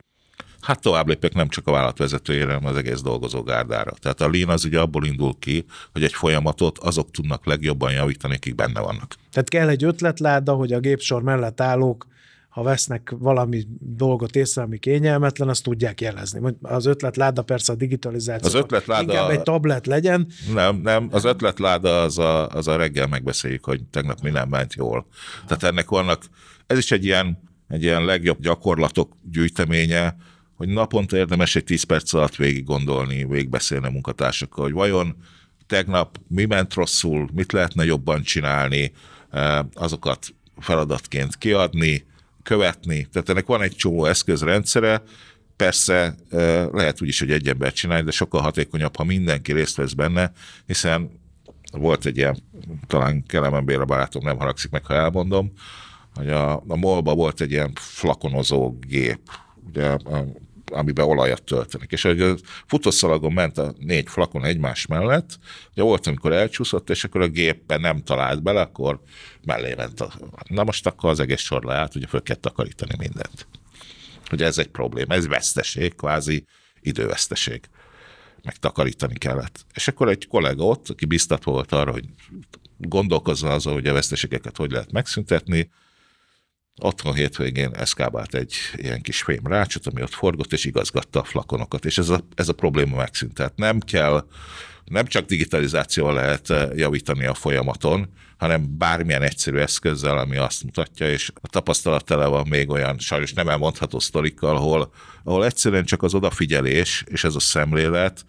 Hát 0.61 0.81
tovább 0.81 1.07
lépek 1.07 1.33
nem 1.33 1.47
csak 1.47 1.67
a 1.67 1.71
vállalatvezetőjére, 1.71 2.53
hanem 2.53 2.69
az 2.69 2.75
egész 2.75 3.01
dolgozógárdára. 3.01 3.91
Tehát 4.01 4.21
a 4.21 4.29
Lean 4.29 4.49
az 4.49 4.65
ugye 4.65 4.79
abból 4.79 5.05
indul 5.05 5.33
ki, 5.39 5.65
hogy 5.91 6.03
egy 6.03 6.13
folyamatot 6.13 6.77
azok 6.77 7.11
tudnak 7.11 7.45
legjobban 7.45 7.91
javítani, 7.91 8.35
akik 8.35 8.55
benne 8.55 8.79
vannak. 8.79 9.15
Tehát 9.31 9.49
kell 9.49 9.69
egy 9.69 9.83
ötletláda, 9.83 10.53
hogy 10.53 10.73
a 10.73 10.79
gépsor 10.79 11.23
mellett 11.23 11.61
állók 11.61 12.07
ha 12.53 12.63
vesznek 12.63 13.13
valami 13.19 13.63
dolgot 13.79 14.35
észre, 14.35 14.61
ami 14.61 14.77
kényelmetlen, 14.77 15.49
azt 15.49 15.63
tudják 15.63 16.01
jelezni. 16.01 16.55
Az 16.61 16.85
ötletláda 16.85 17.41
persze 17.41 17.71
a 17.73 17.75
digitalizáció. 17.75 18.47
Az 18.47 18.53
ötletláda... 18.53 19.11
Inkább 19.11 19.29
egy 19.29 19.41
tablet 19.41 19.85
legyen. 19.85 20.27
Nem, 20.53 20.75
nem, 20.75 21.07
az 21.11 21.23
ötletláda 21.23 22.01
az 22.01 22.17
a, 22.17 22.47
az 22.47 22.67
a 22.67 22.75
reggel 22.75 23.07
megbeszéljük, 23.07 23.65
hogy 23.65 23.83
tegnap 23.83 24.21
mi 24.21 24.29
nem 24.29 24.49
ment 24.49 24.73
jól. 24.73 25.07
Tehát 25.47 25.63
ennek 25.63 25.89
vannak, 25.89 26.23
ez 26.67 26.77
is 26.77 26.91
egy 26.91 27.05
ilyen, 27.05 27.37
egy 27.67 27.83
ilyen 27.83 28.05
legjobb 28.05 28.41
gyakorlatok 28.41 29.17
gyűjteménye, 29.31 30.15
hogy 30.55 30.67
naponta 30.67 31.17
érdemes 31.17 31.55
egy 31.55 31.63
10 31.63 31.83
perc 31.83 32.13
alatt 32.13 32.35
végig 32.35 32.65
gondolni, 32.65 33.25
végigbeszélni 33.25 33.85
a 33.85 33.91
munkatársakkal, 33.91 34.63
hogy 34.63 34.73
vajon 34.73 35.15
tegnap 35.67 36.17
mi 36.27 36.45
ment 36.45 36.73
rosszul, 36.73 37.29
mit 37.33 37.51
lehetne 37.51 37.85
jobban 37.85 38.21
csinálni, 38.21 38.91
eh, 39.29 39.59
azokat 39.73 40.25
feladatként 40.57 41.35
kiadni, 41.37 42.11
követni. 42.43 43.07
Tehát 43.11 43.29
ennek 43.29 43.45
van 43.45 43.61
egy 43.61 43.75
csomó 43.75 44.05
eszközrendszere, 44.05 45.03
persze 45.55 46.15
eh, 46.29 46.67
lehet 46.71 47.01
úgy 47.01 47.07
is, 47.07 47.19
hogy 47.19 47.31
egy 47.31 47.47
ember 47.47 47.73
csinálja, 47.73 48.03
de 48.03 48.11
sokkal 48.11 48.41
hatékonyabb, 48.41 48.95
ha 48.95 49.03
mindenki 49.03 49.53
részt 49.53 49.75
vesz 49.75 49.93
benne, 49.93 50.31
hiszen 50.65 51.21
volt 51.71 52.05
egy 52.05 52.17
ilyen, 52.17 52.37
talán 52.87 53.23
Kelemen 53.25 53.65
Béla 53.65 53.85
barátom 53.85 54.23
nem 54.23 54.37
haragszik 54.37 54.71
meg, 54.71 54.85
ha 54.85 54.93
elmondom, 54.93 55.51
hogy 56.13 56.29
a, 56.29 56.53
a 56.53 56.75
molba 56.75 57.13
volt 57.13 57.41
egy 57.41 57.51
ilyen 57.51 57.71
flakonozó 57.75 58.77
gép, 58.79 59.19
ugye 59.67 59.97
amiben 60.73 61.05
olajat 61.05 61.43
töltenek. 61.43 61.91
És 61.91 62.05
a 62.05 62.35
futószalagon 62.67 63.33
ment 63.33 63.57
a 63.57 63.73
négy 63.79 64.09
flakon 64.09 64.45
egymás 64.45 64.85
mellett, 64.85 65.39
ugye 65.71 65.81
volt, 65.81 66.07
amikor 66.07 66.33
elcsúszott, 66.33 66.89
és 66.89 67.03
akkor 67.03 67.21
a 67.21 67.27
gépben 67.27 67.81
nem 67.81 68.03
talált 68.03 68.43
bele, 68.43 68.61
akkor 68.61 69.01
mellé 69.45 69.73
ment. 69.73 70.01
A, 70.01 70.13
na 70.47 70.63
most 70.63 70.87
akkor 70.87 71.09
az 71.09 71.19
egész 71.19 71.41
sor 71.41 71.63
leállt, 71.63 71.95
ugye 71.95 72.07
föl 72.07 72.21
kell 72.21 72.35
takarítani 72.35 72.95
mindent. 72.97 73.47
Ugye 74.31 74.45
ez 74.45 74.57
egy 74.57 74.67
probléma, 74.67 75.13
ez 75.13 75.27
veszteség, 75.27 75.95
kvázi 75.95 76.45
időveszteség. 76.81 77.61
Meg 78.43 78.55
takarítani 78.55 79.17
kellett. 79.17 79.65
És 79.73 79.87
akkor 79.87 80.09
egy 80.09 80.27
kollega 80.27 80.63
ott, 80.63 80.89
aki 80.89 81.05
biztat 81.05 81.43
volt 81.43 81.71
arra, 81.71 81.91
hogy 81.91 82.05
gondolkozzon 82.77 83.51
azon, 83.51 83.73
hogy 83.73 83.87
a 83.87 83.93
veszteségeket 83.93 84.57
hogy 84.57 84.71
lehet 84.71 84.91
megszüntetni, 84.91 85.69
Otthon 86.81 87.13
hétvégén 87.13 87.73
eszkábált 87.73 88.35
egy 88.35 88.53
ilyen 88.75 89.01
kis 89.01 89.21
fém 89.21 89.41
rácsot, 89.43 89.87
ami 89.87 90.01
ott 90.01 90.13
forgott, 90.13 90.53
és 90.53 90.65
igazgatta 90.65 91.19
a 91.19 91.23
flakonokat, 91.23 91.85
és 91.85 91.97
ez 91.97 92.09
a, 92.09 92.19
ez 92.35 92.49
a 92.49 92.53
probléma 92.53 92.95
megszűnt. 92.95 93.33
Tehát 93.33 93.55
nem 93.55 93.79
kell, 93.79 94.27
nem 94.85 95.05
csak 95.05 95.25
digitalizációval 95.25 96.13
lehet 96.13 96.49
eh, 96.49 96.69
javítani 96.75 97.25
a 97.25 97.33
folyamaton, 97.33 98.09
hanem 98.37 98.77
bármilyen 98.77 99.21
egyszerű 99.21 99.57
eszközzel, 99.57 100.17
ami 100.17 100.37
azt 100.37 100.63
mutatja, 100.63 101.09
és 101.09 101.31
a 101.41 101.47
tapasztalat 101.47 102.05
tele 102.05 102.25
van 102.25 102.47
még 102.47 102.69
olyan 102.69 102.99
sajnos 102.99 103.33
nem 103.33 103.49
elmondható 103.49 103.99
sztorikkal, 103.99 104.55
ahol, 104.55 104.93
ahol 105.23 105.45
egyszerűen 105.45 105.85
csak 105.85 106.03
az 106.03 106.13
odafigyelés 106.13 107.03
és 107.07 107.23
ez 107.23 107.35
a 107.35 107.39
szemlélet 107.39 108.25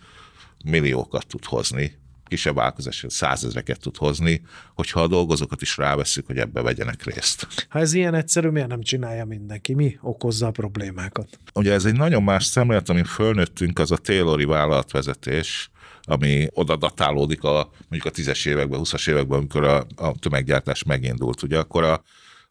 milliókat 0.65 1.27
tud 1.27 1.45
hozni 1.45 2.03
kisebb 2.35 2.55
vállalkozás 2.55 3.05
százezreket 3.09 3.81
tud 3.81 3.97
hozni, 3.97 4.43
hogyha 4.75 5.01
a 5.01 5.07
dolgozókat 5.07 5.63
is 5.63 5.77
ráveszünk, 5.77 6.27
hogy 6.27 6.39
ebbe 6.39 6.63
vegyenek 6.63 7.05
részt. 7.05 7.47
Ha 7.69 7.79
ez 7.79 7.93
ilyen 7.93 8.15
egyszerű, 8.15 8.49
miért 8.49 8.69
nem 8.69 8.83
csinálja 8.83 9.25
mindenki? 9.25 9.75
Mi 9.75 9.99
okozza 10.01 10.47
a 10.47 10.51
problémákat? 10.51 11.39
Ugye 11.55 11.73
ez 11.73 11.85
egy 11.85 11.97
nagyon 11.97 12.23
más 12.23 12.45
szemlélet, 12.45 12.89
amin 12.89 13.05
fölnőttünk, 13.05 13.79
az 13.79 13.91
a 13.91 13.97
Taylori 13.97 14.45
vállalatvezetés, 14.45 15.71
ami 16.03 16.47
oda 16.51 16.77
datálódik 16.77 17.43
a, 17.43 17.71
mondjuk 17.89 18.13
a 18.13 18.17
tízes 18.17 18.45
években, 18.45 18.81
20-as 18.83 19.09
években, 19.09 19.39
amikor 19.39 19.65
a, 19.65 19.87
a 19.97 20.19
tömeggyártás 20.19 20.83
megindult. 20.83 21.43
Ugye 21.43 21.59
akkor 21.59 21.83
a 21.83 22.03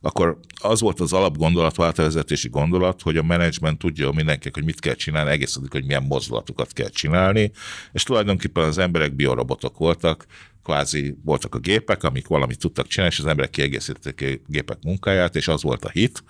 akkor 0.06 0.38
az 0.62 0.82
volt 0.82 1.00
az 1.00 1.14
alapgondolat, 1.14 1.76
váltavezetési 1.76 2.50
gondolat, 2.50 3.02
hogy 3.02 3.18
a 3.18 3.24
menedzsment 3.24 3.78
tudja 3.78 4.12
mindenkinek, 4.12 4.54
hogy 4.54 4.64
mit 4.64 4.80
kell 4.80 4.94
csinálni, 4.94 5.30
egész 5.30 5.56
addig, 5.56 5.72
hogy 5.72 5.86
milyen 5.86 6.04
mozdulatokat 6.04 6.74
kell 6.74 6.90
csinálni, 6.90 7.52
és 7.92 8.04
tulajdonképpen 8.04 8.64
az 8.64 8.78
emberek 8.78 9.16
biorobotok 9.16 9.78
voltak, 9.78 10.26
kvázi 10.64 11.18
voltak 11.24 11.56
a 11.56 11.60
gépek, 11.60 12.04
amik 12.04 12.28
valamit 12.28 12.60
tudtak 12.60 12.88
csinálni, 12.88 13.14
és 13.14 13.20
az 13.20 13.28
emberek 13.30 13.52
kiegészítették 13.52 14.42
a 14.46 14.52
gépek 14.52 14.78
munkáját, 14.84 15.36
és 15.36 15.48
az 15.48 15.62
volt 15.62 15.86
a 15.86 15.90
hit, 15.90 16.24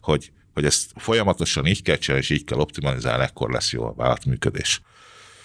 hogy, 0.00 0.32
hogy 0.54 0.64
ezt 0.64 0.92
folyamatosan 0.96 1.66
így 1.66 1.82
kell 1.82 1.96
csinálni, 1.96 2.24
és 2.24 2.30
így 2.30 2.44
kell 2.44 2.58
optimalizálni, 2.58 3.22
ekkor 3.22 3.50
lesz 3.50 3.72
jó 3.72 3.84
a 3.84 3.94
vállalatműködés. 3.96 4.80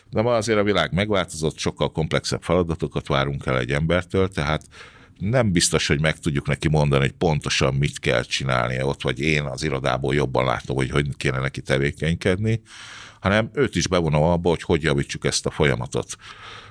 De 0.09 0.21
ma 0.21 0.35
azért 0.35 0.59
a 0.59 0.63
világ 0.63 0.93
megváltozott, 0.93 1.57
sokkal 1.57 1.91
komplexebb 1.91 2.43
feladatokat 2.43 3.07
várunk 3.07 3.45
el 3.45 3.59
egy 3.59 3.71
embertől, 3.71 4.27
tehát 4.27 4.65
nem 5.19 5.51
biztos, 5.51 5.87
hogy 5.87 6.01
meg 6.01 6.19
tudjuk 6.19 6.47
neki 6.47 6.69
mondani, 6.69 7.01
hogy 7.01 7.11
pontosan 7.11 7.73
mit 7.73 7.99
kell 7.99 8.23
csinálnia 8.23 8.85
ott, 8.85 9.01
vagy 9.01 9.19
én 9.19 9.43
az 9.43 9.63
irodából 9.63 10.13
jobban 10.13 10.45
látom, 10.45 10.75
hogy 10.75 10.89
hogy 10.89 11.07
kéne 11.17 11.39
neki 11.39 11.61
tevékenykedni, 11.61 12.61
hanem 13.19 13.49
őt 13.53 13.75
is 13.75 13.87
bevonom 13.87 14.23
abba, 14.23 14.49
hogy 14.49 14.61
hogy 14.61 14.83
javítsuk 14.83 15.25
ezt 15.25 15.45
a 15.45 15.51
folyamatot. 15.51 16.15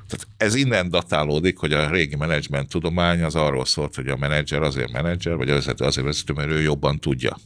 Tehát 0.08 0.26
ez 0.36 0.54
innen 0.54 0.88
datálódik, 0.88 1.58
hogy 1.58 1.72
a 1.72 1.90
régi 1.90 2.16
menedzsment 2.16 2.68
tudomány 2.68 3.22
az 3.22 3.34
arról 3.34 3.64
szólt, 3.64 3.94
hogy 3.94 4.08
a 4.08 4.16
menedzser 4.16 4.62
azért 4.62 4.92
menedzser, 4.92 5.36
vagy 5.36 5.50
a 5.50 5.54
vezető 5.54 5.84
azért 5.84 6.06
vezető, 6.06 6.32
mert 6.32 6.50
ő 6.50 6.60
jobban 6.60 6.98
tudja. 6.98 7.38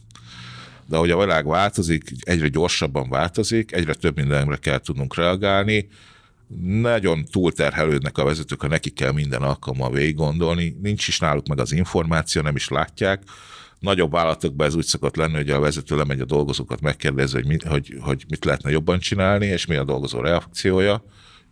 De 0.87 0.97
ahogy 0.97 1.11
a 1.11 1.19
világ 1.19 1.47
változik, 1.47 2.11
egyre 2.21 2.49
gyorsabban 2.49 3.09
változik, 3.09 3.73
egyre 3.73 3.95
több 3.95 4.17
mindenre 4.17 4.57
kell 4.57 4.79
tudnunk 4.79 5.17
reagálni, 5.17 5.89
nagyon 6.63 7.25
túlterhelődnek 7.25 8.19
a 8.19 8.25
vezetők, 8.25 8.61
ha 8.61 8.69
neki 8.69 8.91
kell 8.91 9.13
minden 9.13 9.43
alkalommal 9.43 9.91
végig 9.91 10.15
gondolni, 10.15 10.77
nincs 10.83 11.09
is 11.09 11.19
náluk 11.19 11.47
meg 11.47 11.61
az 11.61 11.73
információ, 11.73 12.43
nem 12.43 12.57
is 12.57 12.69
látják. 12.69 13.23
Nagyobb 13.79 14.13
vállalatokban 14.13 14.67
ez 14.67 14.75
úgy 14.75 14.85
szokott 14.85 15.17
lenni, 15.17 15.35
hogy 15.35 15.51
a 15.51 15.61
vezető 15.61 15.97
lemegy 15.97 16.21
a 16.21 16.25
dolgozókat, 16.25 16.81
megkérdezi, 16.81 17.35
hogy, 17.35 17.47
mi, 17.47 17.57
hogy, 17.69 17.97
hogy 18.01 18.25
mit 18.29 18.45
lehetne 18.45 18.71
jobban 18.71 18.99
csinálni, 18.99 19.47
és 19.47 19.67
mi 19.67 19.77
a 19.77 19.85
dolgozó 19.85 20.21
reakciója. 20.21 21.05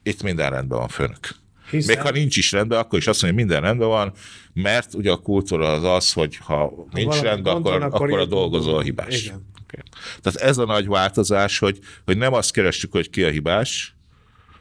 Itt 0.02 0.22
minden 0.22 0.50
rendben 0.50 0.78
van, 0.78 0.88
főnök. 0.88 1.28
Hiszen... 1.70 1.94
Még 1.94 2.04
ha 2.04 2.10
nincs 2.10 2.36
is 2.36 2.52
rendben, 2.52 2.78
akkor 2.78 2.98
is 2.98 3.06
azt 3.06 3.22
mondja, 3.22 3.40
hogy 3.40 3.48
minden 3.48 3.68
rendben 3.68 3.88
van, 3.88 4.12
mert 4.52 4.94
ugye 4.94 5.10
a 5.10 5.16
kultúra 5.16 5.72
az 5.72 5.84
az, 5.84 6.12
hogy 6.12 6.36
ha, 6.36 6.54
ha 6.54 6.86
nincs 6.92 7.20
rendben, 7.20 7.56
akkor, 7.56 7.82
akkor, 7.82 8.06
akkor 8.06 8.18
a 8.18 8.26
dolgozó 8.26 8.74
a 8.74 8.80
hibás. 8.80 9.24
Igen. 9.24 9.46
Okay. 9.62 9.80
Tehát 10.22 10.40
ez 10.40 10.58
a 10.58 10.64
nagy 10.64 10.86
változás, 10.86 11.58
hogy, 11.58 11.78
hogy 12.04 12.16
nem 12.16 12.32
azt 12.32 12.52
keressük, 12.52 12.92
hogy 12.92 13.10
ki 13.10 13.24
a 13.24 13.30
hibás, 13.30 13.93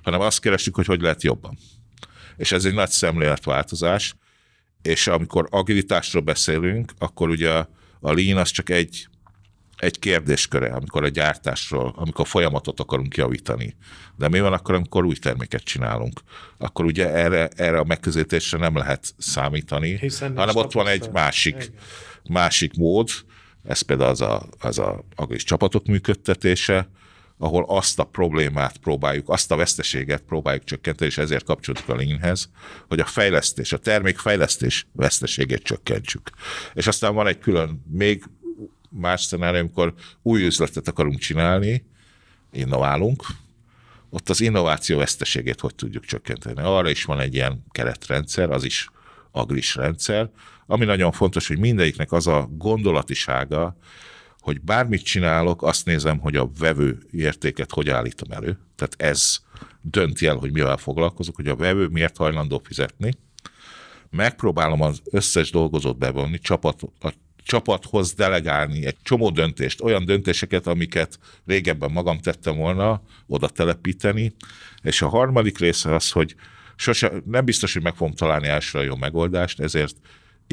hanem 0.04 0.22
azt 0.22 0.40
keresjük, 0.40 0.76
hogy 0.76 0.86
hogy 0.86 1.02
lehet 1.02 1.24
jobban. 1.24 1.58
És 2.38 2.52
ez 2.52 2.66
egy 2.66 2.74
nagy 2.74 2.90
szemléletváltozás, 2.90 4.16
és 4.82 5.08
amikor 5.08 5.48
agilitásról 5.50 6.22
beszélünk, 6.22 6.92
akkor 6.98 7.30
ugye 7.30 7.50
a 8.00 8.14
lean 8.14 8.38
az 8.38 8.50
csak 8.50 8.70
egy, 8.70 9.08
egy 9.78 10.00
kérdésköre, 10.00 10.74
amikor 10.74 11.04
a 11.04 11.08
gyártásról, 11.08 11.94
amikor 11.96 12.26
a 12.26 12.30
folyamatot 12.30 12.80
akarunk 12.80 13.16
javítani. 13.16 13.76
De 14.18 14.28
mi 14.28 14.40
van 14.40 14.54
akkor, 14.54 14.76
amikor 14.76 15.06
új 15.06 15.16
terméket 15.16 15.64
csinálunk? 15.64 16.22
Akkor 16.58 16.86
ugye 16.86 17.10
erre, 17.10 17.50
erre 17.56 17.80
a 17.80 17.84
megközelítésre 17.84 18.58
nem 18.58 18.78
lehet 18.78 19.14
számítani, 19.18 19.98
Hiszen 19.98 20.38
hanem 20.38 20.56
ott 20.56 20.72
van 20.72 20.88
egy 20.88 21.10
másik, 21.12 21.72
másik 22.30 22.74
mód, 22.74 23.10
ez 23.64 23.82
például 23.82 24.10
az 24.10 24.22
a, 24.22 24.46
az 24.60 24.80
a 24.80 25.04
agilis 25.16 25.44
csapatok 25.44 25.86
működtetése, 25.86 26.90
ahol 27.44 27.66
azt 27.68 28.00
a 28.00 28.04
problémát 28.04 28.78
próbáljuk, 28.78 29.30
azt 29.30 29.52
a 29.52 29.56
veszteséget 29.56 30.22
próbáljuk 30.22 30.64
csökkenteni, 30.64 31.10
és 31.10 31.18
ezért 31.18 31.46
kapcsolódik 31.46 31.90
a 31.90 31.96
leanhez, 31.96 32.50
hogy 32.88 33.00
a 33.00 33.06
fejlesztés, 33.06 33.74
a 33.74 33.78
termékfejlesztés 33.78 34.88
veszteségét 34.92 35.64
csökkentsük. 35.64 36.30
És 36.74 36.88
aztán 36.88 37.14
van 37.14 37.28
egy 37.28 37.40
külön, 37.40 37.84
még 37.92 38.24
más 38.90 39.22
szenárium, 39.22 39.60
amikor 39.64 39.94
új 40.22 40.46
üzletet 40.46 40.88
akarunk 40.88 41.20
csinálni, 41.20 41.86
innoválunk, 42.52 43.24
ott 44.10 44.30
az 44.30 44.42
innováció 44.42 44.98
veszteségét 44.98 45.60
hogy 45.60 45.76
tudjuk 45.76 46.06
csökkenteni. 46.06 46.62
Arra 46.62 46.90
is 46.90 47.04
van 47.04 47.20
egy 47.20 47.34
ilyen 47.34 47.66
keretrendszer, 47.72 48.50
az 48.50 48.64
is 48.64 48.90
agris 49.32 49.76
rendszer, 49.76 50.30
ami 50.66 50.86
nagyon 50.86 51.12
fontos, 51.12 51.48
hogy 51.48 51.60
mindegyiknek 51.60 52.12
az 52.12 52.28
a 52.28 52.48
gondolatisága, 52.52 53.78
hogy 54.44 54.62
bármit 54.62 55.04
csinálok, 55.04 55.64
azt 55.64 55.86
nézem, 55.86 56.20
hogy 56.20 56.36
a 56.36 56.50
vevő 56.60 56.98
értéket 57.12 57.72
hogy 57.72 57.90
állítom 57.90 58.32
elő. 58.32 58.58
Tehát 58.76 58.96
ez 58.98 59.38
dönti 59.82 60.26
el, 60.26 60.36
hogy 60.36 60.52
mivel 60.52 60.78
foglalkozok, 60.78 61.36
hogy 61.36 61.48
a 61.48 61.56
vevő 61.56 61.88
miért 61.88 62.18
hajlandó 62.18 62.62
fizetni. 62.64 63.14
Megpróbálom 64.10 64.82
az 64.82 65.02
összes 65.12 65.52
dolgozót 65.52 65.98
bevonni, 65.98 66.40
csapat, 66.40 66.82
a 67.00 67.14
csapathoz 67.44 68.14
delegálni 68.14 68.86
egy 68.86 68.98
csomó 69.02 69.30
döntést, 69.30 69.82
olyan 69.82 70.06
döntéseket, 70.06 70.68
amiket 70.68 71.20
régebben 71.46 71.92
magam 71.92 72.20
tettem 72.20 72.56
volna, 72.56 73.02
oda 73.28 73.50
telepíteni, 73.50 74.34
és 74.82 75.02
a 75.02 75.08
harmadik 75.08 75.58
része 75.58 75.96
az, 75.96 76.12
hogy 76.12 76.36
sose, 76.76 77.12
nem 77.26 77.46
biztos, 77.46 77.74
hogy 77.74 77.84
meg 77.84 77.96
fogom 77.96 78.14
találni 78.14 78.48
elsőre 78.48 78.84
a 78.84 78.88
jó 78.88 78.96
megoldást, 78.96 79.60
ezért 79.60 79.96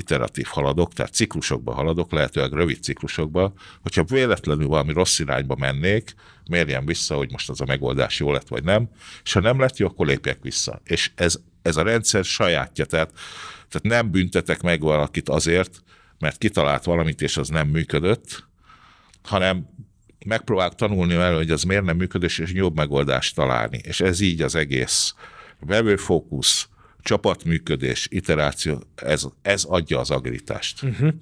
iteratív 0.01 0.47
haladok, 0.47 0.93
tehát 0.93 1.15
ciklusokba 1.15 1.75
haladok, 1.75 2.13
lehetőleg 2.13 2.53
rövid 2.53 2.83
ciklusokba, 2.83 3.53
hogyha 3.83 4.05
véletlenül 4.05 4.67
valami 4.67 4.93
rossz 4.93 5.19
irányba 5.19 5.57
mennék, 5.59 6.15
mérjem 6.49 6.87
vissza, 6.87 7.15
hogy 7.15 7.31
most 7.31 7.51
az 7.51 7.61
a 7.61 7.65
megoldás 7.65 8.19
jó 8.19 8.33
lett, 8.33 8.49
vagy 8.49 8.65
nem, 8.65 8.89
és 9.25 9.33
ha 9.33 9.41
nem 9.41 9.61
lett 9.61 9.77
jó, 9.77 9.87
akkor 9.87 10.07
lépjek 10.07 10.39
vissza. 10.43 10.81
És 10.85 11.11
ez, 11.15 11.37
ez 11.63 11.77
a 11.77 11.83
rendszer 11.83 12.25
sajátja, 12.25 12.85
tehát, 12.85 13.13
tehát 13.69 13.83
nem 13.83 14.11
büntetek 14.11 14.63
meg 14.63 14.81
valakit 14.81 15.29
azért, 15.29 15.83
mert 16.19 16.39
kitalált 16.39 16.85
valamit, 16.85 17.23
és 17.23 17.37
az 17.37 17.49
nem 17.49 17.69
működött, 17.69 18.49
hanem 19.23 19.69
megpróbálok 20.27 20.75
tanulni 20.75 21.15
vele, 21.15 21.37
hogy 21.37 21.51
az 21.51 21.63
miért 21.63 21.85
nem 21.85 21.97
működés, 21.97 22.39
és 22.39 22.53
jobb 22.53 22.77
megoldást 22.77 23.35
találni. 23.35 23.81
És 23.83 24.01
ez 24.01 24.21
így 24.21 24.43
az 24.43 24.55
egész 24.55 25.15
vevőfókusz, 25.61 26.69
csapatműködés, 27.03 28.07
iteráció, 28.11 28.83
ez, 28.95 29.25
ez 29.43 29.65
adja 29.65 29.99
az 29.99 30.11
agilitást. 30.11 30.83
Uh-huh. 30.83 31.13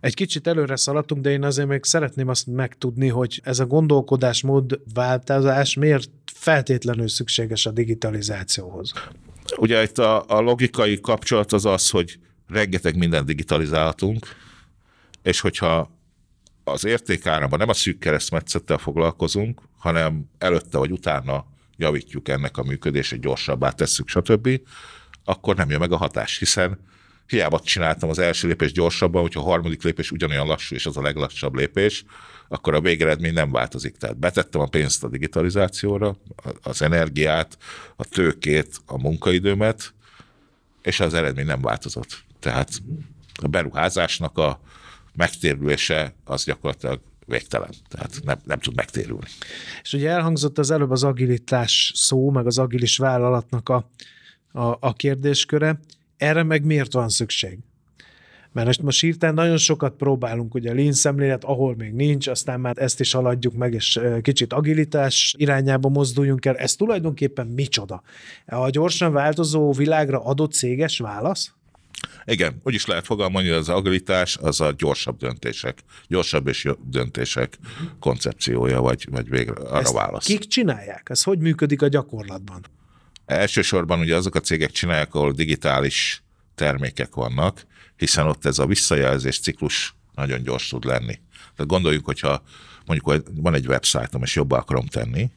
Egy 0.00 0.14
kicsit 0.14 0.46
előre 0.46 0.76
szaladtunk, 0.76 1.22
de 1.22 1.30
én 1.30 1.44
azért 1.44 1.68
még 1.68 1.84
szeretném 1.84 2.28
azt 2.28 2.46
megtudni, 2.46 3.08
hogy 3.08 3.40
ez 3.44 3.58
a 3.58 3.66
gondolkodásmód 3.66 4.80
változás 4.94 5.74
miért 5.74 6.10
feltétlenül 6.34 7.08
szükséges 7.08 7.66
a 7.66 7.70
digitalizációhoz? 7.70 8.92
Ugye 9.56 9.82
itt 9.82 9.98
a, 9.98 10.24
a 10.28 10.40
logikai 10.40 11.00
kapcsolat 11.00 11.52
az 11.52 11.64
az, 11.64 11.90
hogy 11.90 12.18
rengeteg 12.48 12.96
minden 12.96 13.24
digitalizálhatunk, 13.24 14.26
és 15.22 15.40
hogyha 15.40 15.90
az 16.64 16.84
értékárában 16.84 17.58
nem 17.58 17.68
a 17.68 17.74
szűk 17.74 17.98
keresztmetszettel 17.98 18.78
foglalkozunk, 18.78 19.62
hanem 19.78 20.30
előtte 20.38 20.78
vagy 20.78 20.90
utána 20.90 21.46
javítjuk 21.76 22.28
ennek 22.28 22.56
a 22.56 22.62
működését, 22.62 23.20
gyorsabbá 23.20 23.70
tesszük, 23.70 24.08
stb., 24.08 24.60
akkor 25.24 25.56
nem 25.56 25.70
jön 25.70 25.78
meg 25.78 25.92
a 25.92 25.96
hatás, 25.96 26.38
hiszen 26.38 26.78
hiába 27.26 27.60
csináltam 27.60 28.08
az 28.08 28.18
első 28.18 28.48
lépés 28.48 28.72
gyorsabban, 28.72 29.22
hogyha 29.22 29.40
a 29.40 29.44
harmadik 29.44 29.82
lépés 29.82 30.10
ugyanolyan 30.10 30.46
lassú, 30.46 30.74
és 30.74 30.86
az 30.86 30.96
a 30.96 31.02
leglassabb 31.02 31.54
lépés, 31.54 32.04
akkor 32.48 32.74
a 32.74 32.80
végeredmény 32.80 33.32
nem 33.32 33.50
változik. 33.50 33.96
Tehát 33.96 34.18
betettem 34.18 34.60
a 34.60 34.66
pénzt 34.66 35.04
a 35.04 35.08
digitalizációra, 35.08 36.16
az 36.62 36.82
energiát, 36.82 37.58
a 37.96 38.04
tőkét, 38.04 38.76
a 38.86 38.98
munkaidőmet, 38.98 39.94
és 40.82 41.00
az 41.00 41.14
eredmény 41.14 41.46
nem 41.46 41.60
változott. 41.60 42.24
Tehát 42.40 42.70
a 43.42 43.48
beruházásnak 43.48 44.38
a 44.38 44.60
megtérülése 45.16 46.14
az 46.24 46.44
gyakorlatilag 46.44 47.00
végtelen, 47.26 47.70
tehát 47.88 48.20
nem, 48.24 48.38
nem 48.44 48.58
tud 48.58 48.74
megtérülni. 48.74 49.26
És 49.82 49.92
ugye 49.92 50.10
elhangzott 50.10 50.58
az 50.58 50.70
előbb 50.70 50.90
az 50.90 51.04
agilitás 51.04 51.92
szó, 51.94 52.30
meg 52.30 52.46
az 52.46 52.58
agilis 52.58 52.96
vállalatnak 52.96 53.68
a, 53.68 53.90
a, 54.54 54.76
a 54.80 54.92
kérdésköre. 54.92 55.78
Erre 56.16 56.42
meg 56.42 56.64
miért 56.64 56.92
van 56.92 57.08
szükség? 57.08 57.58
Mert 58.52 58.66
most, 58.66 58.82
most 58.82 59.00
hirtelen 59.00 59.34
nagyon 59.34 59.56
sokat 59.56 59.96
próbálunk, 59.96 60.54
ugye 60.54 60.70
a 60.70 60.74
lean 60.74 60.92
szemlélet, 60.92 61.44
ahol 61.44 61.74
még 61.76 61.92
nincs, 61.92 62.26
aztán 62.26 62.60
már 62.60 62.74
ezt 62.78 63.00
is 63.00 63.12
haladjuk 63.12 63.54
meg, 63.54 63.72
és 63.72 64.00
kicsit 64.22 64.52
agilitás 64.52 65.34
irányába 65.38 65.88
mozduljunk 65.88 66.44
el. 66.44 66.56
Ez 66.56 66.74
tulajdonképpen 66.74 67.46
micsoda? 67.46 68.02
A 68.46 68.70
gyorsan 68.70 69.12
változó 69.12 69.72
világra 69.72 70.24
adott 70.24 70.52
céges 70.52 70.98
válasz? 70.98 71.52
Igen, 72.24 72.60
úgy 72.62 72.74
is 72.74 72.86
lehet 72.86 73.04
fogalmazni, 73.04 73.48
hogy 73.48 73.58
az 73.58 73.68
agilitás 73.68 74.36
az 74.36 74.60
a 74.60 74.74
gyorsabb 74.78 75.18
döntések, 75.18 75.78
gyorsabb 76.08 76.46
és 76.46 76.64
jobb 76.64 76.78
döntések 76.88 77.58
koncepciója, 78.00 78.80
vagy, 78.80 79.06
vagy 79.10 79.28
végre 79.28 79.54
arra 79.54 79.78
Ezt 79.78 79.92
válasz. 79.92 80.24
Kik 80.24 80.46
csinálják? 80.46 81.08
Ez 81.10 81.22
hogy 81.22 81.38
működik 81.38 81.82
a 81.82 81.88
gyakorlatban? 81.88 82.60
Elsősorban 83.26 83.98
ugye 83.98 84.16
azok 84.16 84.34
a 84.34 84.40
cégek 84.40 84.70
csinálják, 84.70 85.14
ahol 85.14 85.32
digitális 85.32 86.22
termékek 86.54 87.14
vannak, 87.14 87.66
hiszen 87.96 88.26
ott 88.26 88.44
ez 88.44 88.58
a 88.58 88.66
visszajelzés 88.66 89.40
ciklus 89.40 89.94
nagyon 90.14 90.42
gyors 90.42 90.68
tud 90.68 90.84
lenni. 90.84 91.20
Tehát 91.56 91.66
gondoljuk, 91.66 92.04
hogyha 92.04 92.42
mondjuk 92.86 93.22
van 93.34 93.54
egy 93.54 93.66
websájtom, 93.66 94.22
és 94.22 94.34
jobban 94.34 94.58
akarom 94.58 94.86
tenni, 94.86 95.30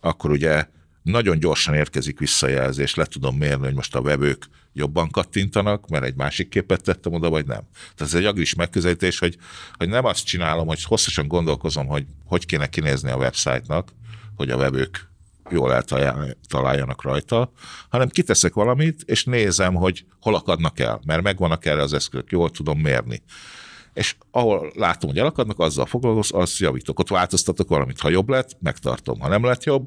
akkor 0.00 0.30
ugye 0.30 0.66
nagyon 1.02 1.38
gyorsan 1.38 1.74
érkezik 1.74 2.18
visszajelzés, 2.18 2.94
le 2.94 3.04
tudom 3.04 3.36
mérni, 3.36 3.64
hogy 3.64 3.74
most 3.74 3.94
a 3.94 4.02
vevők 4.02 4.48
jobban 4.72 5.10
kattintanak, 5.10 5.88
mert 5.88 6.04
egy 6.04 6.14
másik 6.14 6.48
képet 6.48 6.82
tettem 6.82 7.12
oda, 7.12 7.30
vagy 7.30 7.46
nem. 7.46 7.62
Tehát 7.72 8.12
ez 8.12 8.14
egy 8.14 8.24
agilis 8.24 8.54
megközelítés, 8.54 9.18
hogy, 9.18 9.36
hogy 9.72 9.88
nem 9.88 10.04
azt 10.04 10.24
csinálom, 10.24 10.66
hogy 10.66 10.82
hosszasan 10.82 11.28
gondolkozom, 11.28 11.86
hogy 11.86 12.06
hogy 12.24 12.46
kéne 12.46 12.66
kinézni 12.66 13.10
a 13.10 13.16
website-nak, 13.16 13.92
hogy 14.36 14.50
a 14.50 14.56
vevők 14.56 15.08
jól 15.50 15.72
eltaláljanak 15.72 17.02
rajta, 17.02 17.52
hanem 17.88 18.08
kiteszek 18.08 18.54
valamit, 18.54 19.02
és 19.04 19.24
nézem, 19.24 19.74
hogy 19.74 20.04
hol 20.20 20.34
akadnak 20.34 20.78
el, 20.78 21.00
mert 21.06 21.22
megvannak 21.22 21.64
erre 21.64 21.82
az 21.82 21.92
eszközök, 21.92 22.30
jól 22.30 22.50
tudom 22.50 22.78
mérni. 22.78 23.22
És 23.94 24.16
ahol 24.30 24.72
látom, 24.74 25.10
hogy 25.10 25.18
elakadnak, 25.18 25.58
azzal 25.58 25.86
foglalkozom, 25.86 26.40
azt 26.40 26.58
javítok. 26.58 26.98
Ott 26.98 27.08
változtatok 27.08 27.68
valamit, 27.68 28.00
ha 28.00 28.08
jobb 28.08 28.28
lett, 28.28 28.56
megtartom. 28.60 29.20
Ha 29.20 29.28
nem 29.28 29.44
lett 29.44 29.64
jobb, 29.64 29.86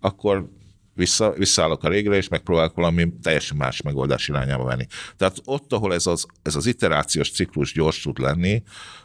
akkor 0.00 0.48
vissza, 0.94 1.32
visszaállok 1.32 1.84
a 1.84 1.88
régre, 1.88 2.16
és 2.16 2.28
megpróbálok 2.28 2.74
valami 2.74 3.12
teljesen 3.22 3.56
más 3.56 3.82
megoldás 3.82 4.28
irányába 4.28 4.64
menni. 4.64 4.86
Tehát 5.16 5.36
ott, 5.44 5.72
ahol 5.72 5.94
ez 5.94 6.06
az, 6.06 6.26
ez 6.42 6.56
az 6.56 6.66
iterációs 6.66 7.30
ciklus 7.30 7.72
gyors 7.72 8.02
tud 8.02 8.18
lenni, 8.18 8.62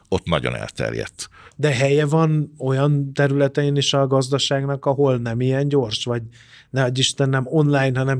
ott 0.08 0.25
nagyon 0.25 0.56
elterjedt. 0.56 1.30
De 1.56 1.73
helye 1.73 2.06
van 2.06 2.54
olyan 2.58 3.13
területein 3.13 3.75
is 3.75 3.93
a 3.93 4.08
gazdaságnak, 4.08 4.86
ahol 4.86 5.17
nem 5.17 5.41
ilyen 5.41 5.67
gyors, 5.67 6.06
vagy 6.06 6.21
ne 6.69 6.82
hogy 6.82 6.97
Isten 6.97 7.30
nem 7.30 7.43
online, 7.47 7.99
hanem 7.99 8.19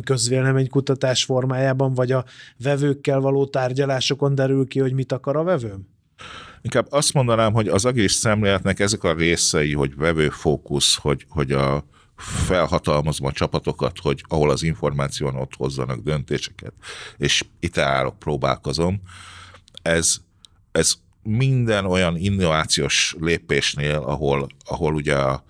kutatás 0.69 1.23
formájában, 1.23 1.93
vagy 1.93 2.12
a 2.12 2.25
vevőkkel 2.63 3.19
való 3.19 3.45
tárgyalásokon 3.45 4.36
derül 4.36 4.67
ki, 4.67 4.79
hogy 4.79 4.93
mit 4.93 5.12
akar 5.12 5.36
a 5.36 5.43
vevőm? 5.43 5.88
Inkább 6.62 6.88
azt 6.89 7.13
mondanám, 7.13 7.53
hogy 7.53 7.67
az 7.67 7.86
agilis 7.86 8.12
szemléletnek 8.12 8.79
ezek 8.79 9.03
a 9.03 9.13
részei, 9.13 9.73
hogy 9.73 9.95
vevőfókusz, 9.95 10.95
hogy, 10.95 11.25
hogy 11.29 11.51
a, 11.51 11.86
felhatalmazom 12.19 13.27
a 13.27 13.32
csapatokat, 13.32 13.99
hogy 13.99 14.23
ahol 14.27 14.49
az 14.49 14.63
információn 14.63 15.36
ott 15.36 15.55
hozzanak 15.55 15.99
döntéseket, 15.99 16.73
és 17.17 17.43
itt 17.60 17.77
állok, 17.77 18.19
próbálkozom. 18.19 19.01
Ez, 19.82 20.17
ez 20.71 20.93
minden 21.23 21.86
olyan 21.86 22.17
innovációs 22.17 23.15
lépésnél, 23.19 23.97
ahol, 23.97 24.47
ahol 24.65 24.93
ugye 24.93 25.15
a, 25.15 25.43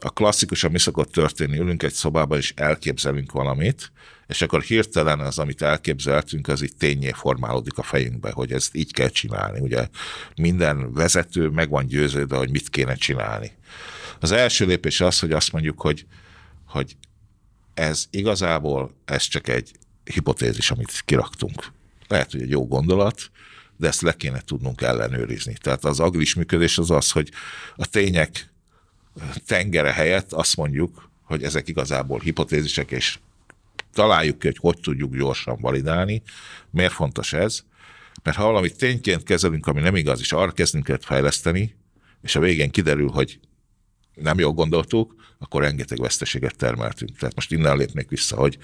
a 0.00 0.10
klasszikusan 0.10 0.70
mi 0.70 0.78
szokott 0.78 1.12
történni, 1.12 1.58
ülünk 1.58 1.82
egy 1.82 1.92
szobában, 1.92 2.38
és 2.38 2.52
elképzelünk 2.56 3.32
valamit, 3.32 3.92
és 4.26 4.42
akkor 4.42 4.62
hirtelen 4.62 5.20
az, 5.20 5.38
amit 5.38 5.62
elképzeltünk, 5.62 6.48
az 6.48 6.62
itt 6.62 6.78
tényé 6.78 7.10
formálódik 7.10 7.78
a 7.78 7.82
fejünkbe, 7.82 8.30
hogy 8.30 8.52
ezt 8.52 8.74
így 8.74 8.92
kell 8.92 9.08
csinálni. 9.08 9.60
Ugye 9.60 9.88
minden 10.36 10.92
vezető 10.92 11.48
meg 11.48 11.68
van 11.70 11.86
győződve, 11.86 12.36
hogy 12.36 12.50
mit 12.50 12.68
kéne 12.68 12.94
csinálni. 12.94 13.52
Az 14.22 14.30
első 14.30 14.66
lépés 14.66 15.00
az, 15.00 15.18
hogy 15.18 15.32
azt 15.32 15.52
mondjuk, 15.52 15.80
hogy, 15.80 16.06
hogy 16.66 16.96
ez 17.74 18.06
igazából, 18.10 18.94
ez 19.04 19.22
csak 19.22 19.48
egy 19.48 19.72
hipotézis, 20.04 20.70
amit 20.70 21.02
kiraktunk. 21.04 21.72
Lehet, 22.08 22.32
hogy 22.32 22.42
egy 22.42 22.50
jó 22.50 22.66
gondolat, 22.66 23.30
de 23.76 23.86
ezt 23.86 24.00
le 24.00 24.12
kéne 24.16 24.40
tudnunk 24.40 24.80
ellenőrizni. 24.80 25.56
Tehát 25.60 25.84
az 25.84 26.00
agilis 26.00 26.34
működés 26.34 26.78
az 26.78 26.90
az, 26.90 27.10
hogy 27.10 27.30
a 27.76 27.86
tények 27.86 28.52
tengere 29.46 29.92
helyett 29.92 30.32
azt 30.32 30.56
mondjuk, 30.56 31.10
hogy 31.22 31.42
ezek 31.42 31.68
igazából 31.68 32.20
hipotézisek, 32.20 32.90
és 32.90 33.18
találjuk 33.92 34.38
ki, 34.38 34.46
hogy 34.46 34.58
hogy 34.58 34.80
tudjuk 34.80 35.16
gyorsan 35.16 35.58
validálni. 35.60 36.22
Miért 36.70 36.92
fontos 36.92 37.32
ez? 37.32 37.64
Mert 38.22 38.36
ha 38.36 38.44
valamit 38.44 38.76
tényként 38.76 39.22
kezelünk, 39.22 39.66
ami 39.66 39.80
nem 39.80 39.96
igaz, 39.96 40.20
és 40.20 40.32
arra 40.32 40.52
kezdünk 40.52 40.88
el 40.88 40.98
fejleszteni, 41.00 41.76
és 42.20 42.36
a 42.36 42.40
végén 42.40 42.70
kiderül, 42.70 43.08
hogy 43.08 43.40
nem 44.14 44.38
jól 44.38 44.52
gondoltuk, 44.52 45.14
akkor 45.38 45.62
rengeteg 45.62 45.98
veszteséget 45.98 46.56
termeltünk. 46.56 47.18
Tehát 47.18 47.34
most 47.34 47.52
innen 47.52 47.76
lépnék 47.76 48.08
vissza, 48.08 48.36
hogy 48.36 48.58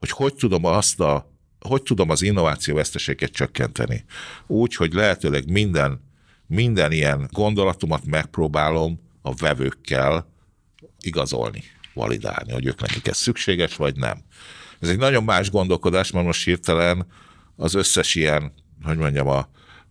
hogy, 0.00 0.10
hogy 0.10 0.34
tudom 0.34 0.64
azt 0.64 1.00
a 1.00 1.30
hogy 1.60 1.82
tudom 1.82 2.10
az 2.10 2.22
innováció 2.22 2.74
veszteséget 2.74 3.30
csökkenteni? 3.30 4.04
Úgy, 4.46 4.74
hogy 4.74 4.92
lehetőleg 4.92 5.50
minden, 5.50 6.00
minden 6.46 6.92
ilyen 6.92 7.28
gondolatomat 7.32 8.04
megpróbálom 8.04 9.00
a 9.22 9.34
vevőkkel 9.34 10.32
igazolni, 11.00 11.62
validálni, 11.94 12.52
hogy 12.52 12.66
ők 12.66 12.80
nekik 12.80 13.06
ez 13.06 13.16
szükséges, 13.16 13.76
vagy 13.76 13.96
nem. 13.96 14.22
Ez 14.78 14.88
egy 14.88 14.98
nagyon 14.98 15.24
más 15.24 15.50
gondolkodás, 15.50 16.10
mert 16.10 16.26
most 16.26 16.44
hirtelen 16.44 17.06
az 17.56 17.74
összes 17.74 18.14
ilyen, 18.14 18.52
hogy 18.82 18.96
mondjam, 18.96 19.28
a, 19.28 19.48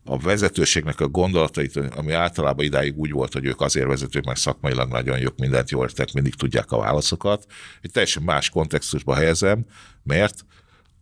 a 0.10 0.18
vezetőségnek 0.18 1.00
a 1.00 1.08
gondolatait, 1.08 1.76
ami 1.78 2.12
általában 2.12 2.66
idáig 2.66 2.98
úgy 2.98 3.12
volt, 3.12 3.34
hogy 3.34 3.46
ők 3.46 3.62
azért 3.62 3.88
vezetők, 3.88 4.26
mert 4.26 4.40
szakmailag 4.40 4.92
nagyon 4.92 5.20
jók, 5.20 5.38
mindent 5.38 5.70
jól 5.70 5.84
értek, 5.84 6.12
mindig 6.12 6.36
tudják 6.36 6.72
a 6.72 6.78
válaszokat. 6.78 7.46
Egy 7.82 7.92
teljesen 7.92 8.24
más 8.24 8.50
kontextusba 8.50 9.16
helyezem, 9.16 9.66
mert 10.04 10.46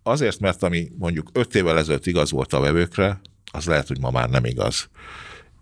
azért, 0.03 0.39
mert 0.39 0.63
ami 0.63 0.91
mondjuk 0.97 1.29
öt 1.33 1.55
évvel 1.55 1.77
ezelőtt 1.77 2.05
igaz 2.05 2.31
volt 2.31 2.53
a 2.53 2.59
vevőkre, 2.59 3.21
az 3.51 3.65
lehet, 3.65 3.87
hogy 3.87 3.99
ma 3.99 4.11
már 4.11 4.29
nem 4.29 4.45
igaz. 4.45 4.89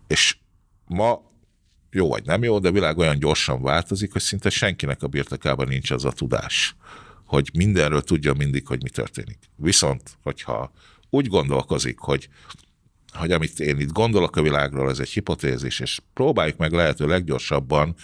És 0.06 0.36
ma 0.84 1.20
jó 1.90 2.08
vagy 2.08 2.24
nem 2.24 2.42
jó, 2.42 2.58
de 2.58 2.68
a 2.68 2.72
világ 2.72 2.98
olyan 2.98 3.18
gyorsan 3.18 3.62
változik, 3.62 4.12
hogy 4.12 4.22
szinte 4.22 4.50
senkinek 4.50 5.02
a 5.02 5.06
birtokában 5.08 5.68
nincs 5.68 5.90
az 5.90 6.04
a 6.04 6.12
tudás, 6.12 6.76
hogy 7.24 7.50
mindenről 7.54 8.02
tudja 8.02 8.32
mindig, 8.32 8.66
hogy 8.66 8.82
mi 8.82 8.90
történik. 8.90 9.38
Viszont, 9.56 10.18
hogyha 10.22 10.72
úgy 11.10 11.26
gondolkozik, 11.26 11.98
hogy 11.98 12.28
hogy 13.16 13.32
amit 13.32 13.60
én 13.60 13.78
itt 13.78 13.92
gondolok 13.92 14.36
a 14.36 14.42
világról, 14.42 14.90
ez 14.90 14.98
egy 14.98 15.08
hipotézis, 15.08 15.80
és 15.80 15.98
próbáljuk 16.14 16.56
meg 16.56 16.72
lehető 16.72 17.06
leggyorsabban 17.06 17.94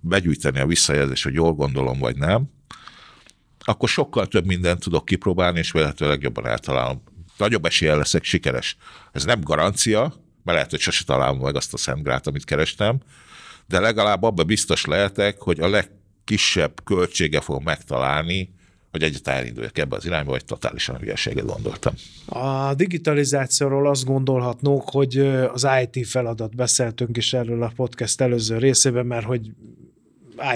begyűjteni 0.00 0.60
a 0.60 0.66
visszajelzést, 0.66 1.24
hogy 1.24 1.34
jól 1.34 1.52
gondolom, 1.52 1.98
vagy 1.98 2.16
nem, 2.16 2.50
akkor 3.64 3.88
sokkal 3.88 4.26
több 4.26 4.46
mindent 4.46 4.80
tudok 4.80 5.04
kipróbálni, 5.04 5.58
és 5.58 5.72
lehetőleg 5.72 6.22
jobban 6.22 6.46
eltalálom. 6.46 7.02
Nagyobb 7.36 7.64
eséllyel 7.64 7.96
leszek 7.96 8.24
sikeres. 8.24 8.76
Ez 9.12 9.24
nem 9.24 9.40
garancia, 9.40 10.00
mert 10.42 10.56
lehet, 10.56 10.70
hogy 10.70 10.80
sose 10.80 11.04
találom 11.04 11.38
meg 11.38 11.56
azt 11.56 11.72
a 11.72 11.76
szentgrát, 11.76 12.26
amit 12.26 12.44
kerestem, 12.44 12.98
de 13.66 13.80
legalább 13.80 14.22
abban 14.22 14.46
biztos 14.46 14.84
lehetek, 14.84 15.40
hogy 15.40 15.60
a 15.60 15.68
legkisebb 15.68 16.84
költsége 16.84 17.40
fog 17.40 17.62
megtalálni, 17.62 18.54
hogy 18.96 19.08
egyáltalán 19.08 19.40
elinduljak 19.40 19.78
ebbe 19.78 19.96
az 19.96 20.04
irányba, 20.04 20.30
vagy 20.30 20.44
totálisan 20.44 20.96
hülyeséget 20.98 21.46
gondoltam. 21.46 21.94
A 22.26 22.74
digitalizációról 22.74 23.88
azt 23.88 24.04
gondolhatnók, 24.04 24.88
hogy 24.90 25.18
az 25.52 25.66
IT 25.82 26.06
feladat, 26.06 26.54
beszéltünk 26.54 27.16
is 27.16 27.32
erről 27.32 27.62
a 27.62 27.72
podcast 27.76 28.20
előző 28.20 28.58
részében, 28.58 29.06
mert 29.06 29.24
hogy 29.24 29.50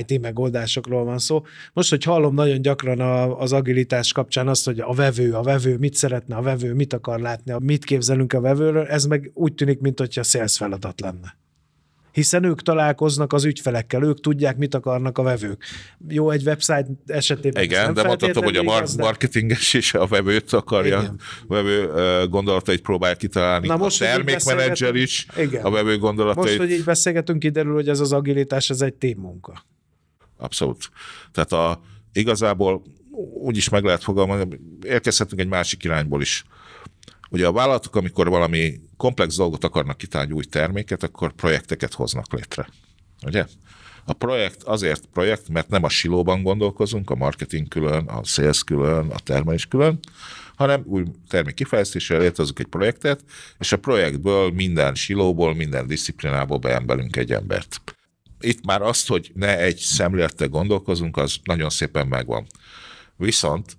IT 0.01 0.21
megoldásokról 0.21 1.05
van 1.05 1.19
szó. 1.19 1.45
Most, 1.73 1.91
hogy 1.91 2.05
hallom 2.05 2.35
nagyon 2.35 2.63
gyakran 2.63 3.01
az 3.31 3.53
agilitás 3.53 4.13
kapcsán 4.13 4.49
azt, 4.49 4.65
hogy 4.65 4.81
a 4.81 4.93
vevő, 4.93 5.33
a 5.33 5.43
vevő 5.43 5.77
mit 5.77 5.95
szeretne, 5.95 6.37
a 6.37 6.43
vevő 6.43 6.75
mit 6.75 6.93
akar 6.93 7.21
látni, 7.21 7.55
mit 7.59 7.85
képzelünk 7.85 8.33
a 8.33 8.41
vevőről, 8.41 8.87
ez 8.87 9.05
meg 9.05 9.31
úgy 9.35 9.55
tűnik, 9.55 9.81
mint 9.81 9.99
hogyha 9.99 10.23
sales 10.23 10.57
feladat 10.57 11.01
lenne 11.01 11.40
hiszen 12.13 12.45
ők 12.45 12.63
találkoznak 12.63 13.33
az 13.33 13.45
ügyfelekkel, 13.45 14.03
ők 14.03 14.21
tudják, 14.21 14.57
mit 14.57 14.75
akarnak 14.75 15.19
a 15.19 15.23
vevők. 15.23 15.65
Jó, 16.09 16.31
egy 16.31 16.47
website 16.47 16.87
esetében 17.07 17.63
Igen, 17.63 17.95
de 17.95 18.03
mondhatom, 18.03 18.45
hogy 18.45 18.57
a 18.57 18.63
mar- 18.63 18.97
marketinges 18.97 19.75
is 19.83 19.95
a 19.95 20.07
vevőt 20.07 20.53
akarja, 20.53 20.99
Igen. 20.99 21.21
a 21.47 21.55
vevő 21.55 21.89
gondolatait 22.29 22.81
próbál 22.81 23.17
kitalálni. 23.17 23.67
Na 23.67 23.77
most, 23.77 24.03
a 24.03 24.05
termékmenedzser 24.05 24.95
is 24.95 25.27
Igen. 25.37 25.65
a 25.65 25.71
vevő 25.71 25.99
gondolatait. 25.99 26.45
Most, 26.45 26.59
hogy 26.59 26.71
így 26.71 26.85
beszélgetünk, 26.85 27.39
kiderül, 27.39 27.75
hogy 27.75 27.89
ez 27.89 28.01
az 28.01 28.13
agilitás, 28.13 28.71
ez 28.71 28.81
egy 28.81 28.95
témunka. 28.95 29.65
Abszolút. 30.37 30.91
Tehát 31.33 31.53
a, 31.53 31.81
igazából 32.13 32.83
úgy 33.43 33.57
is 33.57 33.69
meg 33.69 33.85
lehet 33.85 34.03
fogalmazni, 34.03 34.61
érkezhetünk 34.83 35.41
egy 35.41 35.49
másik 35.49 35.85
irányból 35.85 36.21
is. 36.21 36.45
Ugye 37.31 37.47
a 37.47 37.53
vállalatok, 37.53 37.97
amikor 37.97 38.29
valami 38.29 38.81
komplex 39.01 39.37
dolgot 39.37 39.65
akarnak 39.65 39.97
kitalálni 39.97 40.33
új 40.33 40.45
terméket, 40.45 41.03
akkor 41.03 41.33
projekteket 41.33 41.95
hoznak 41.95 42.33
létre. 42.33 42.69
Ugye? 43.27 43.47
A 44.05 44.13
projekt 44.13 44.63
azért 44.63 45.07
projekt, 45.13 45.49
mert 45.49 45.69
nem 45.69 45.85
a 45.85 45.89
silóban 45.89 46.43
gondolkozunk, 46.43 47.11
a 47.11 47.15
marketing 47.15 47.69
külön, 47.69 48.07
a 48.07 48.25
sales 48.25 48.65
külön, 48.65 49.11
a 49.11 49.19
termelés 49.19 49.67
külön, 49.67 49.99
hanem 50.57 50.83
új 50.85 51.05
termék 51.29 51.55
kifejlesztésre 51.55 52.19
létrehozunk 52.19 52.59
egy 52.59 52.67
projektet, 52.67 53.25
és 53.59 53.73
a 53.73 53.79
projektből 53.79 54.51
minden 54.51 54.95
silóból, 54.95 55.55
minden 55.55 55.87
disziplinából 55.87 56.59
beembelünk 56.59 57.17
egy 57.17 57.33
embert. 57.33 57.83
Itt 58.41 58.65
már 58.65 58.83
azt, 58.83 59.09
hogy 59.09 59.31
ne 59.35 59.59
egy 59.59 59.77
szemlélettel 59.77 60.49
gondolkozunk, 60.49 61.17
az 61.17 61.37
nagyon 61.45 61.71
szépen 61.71 62.07
megvan. 62.07 62.47
Viszont 63.17 63.77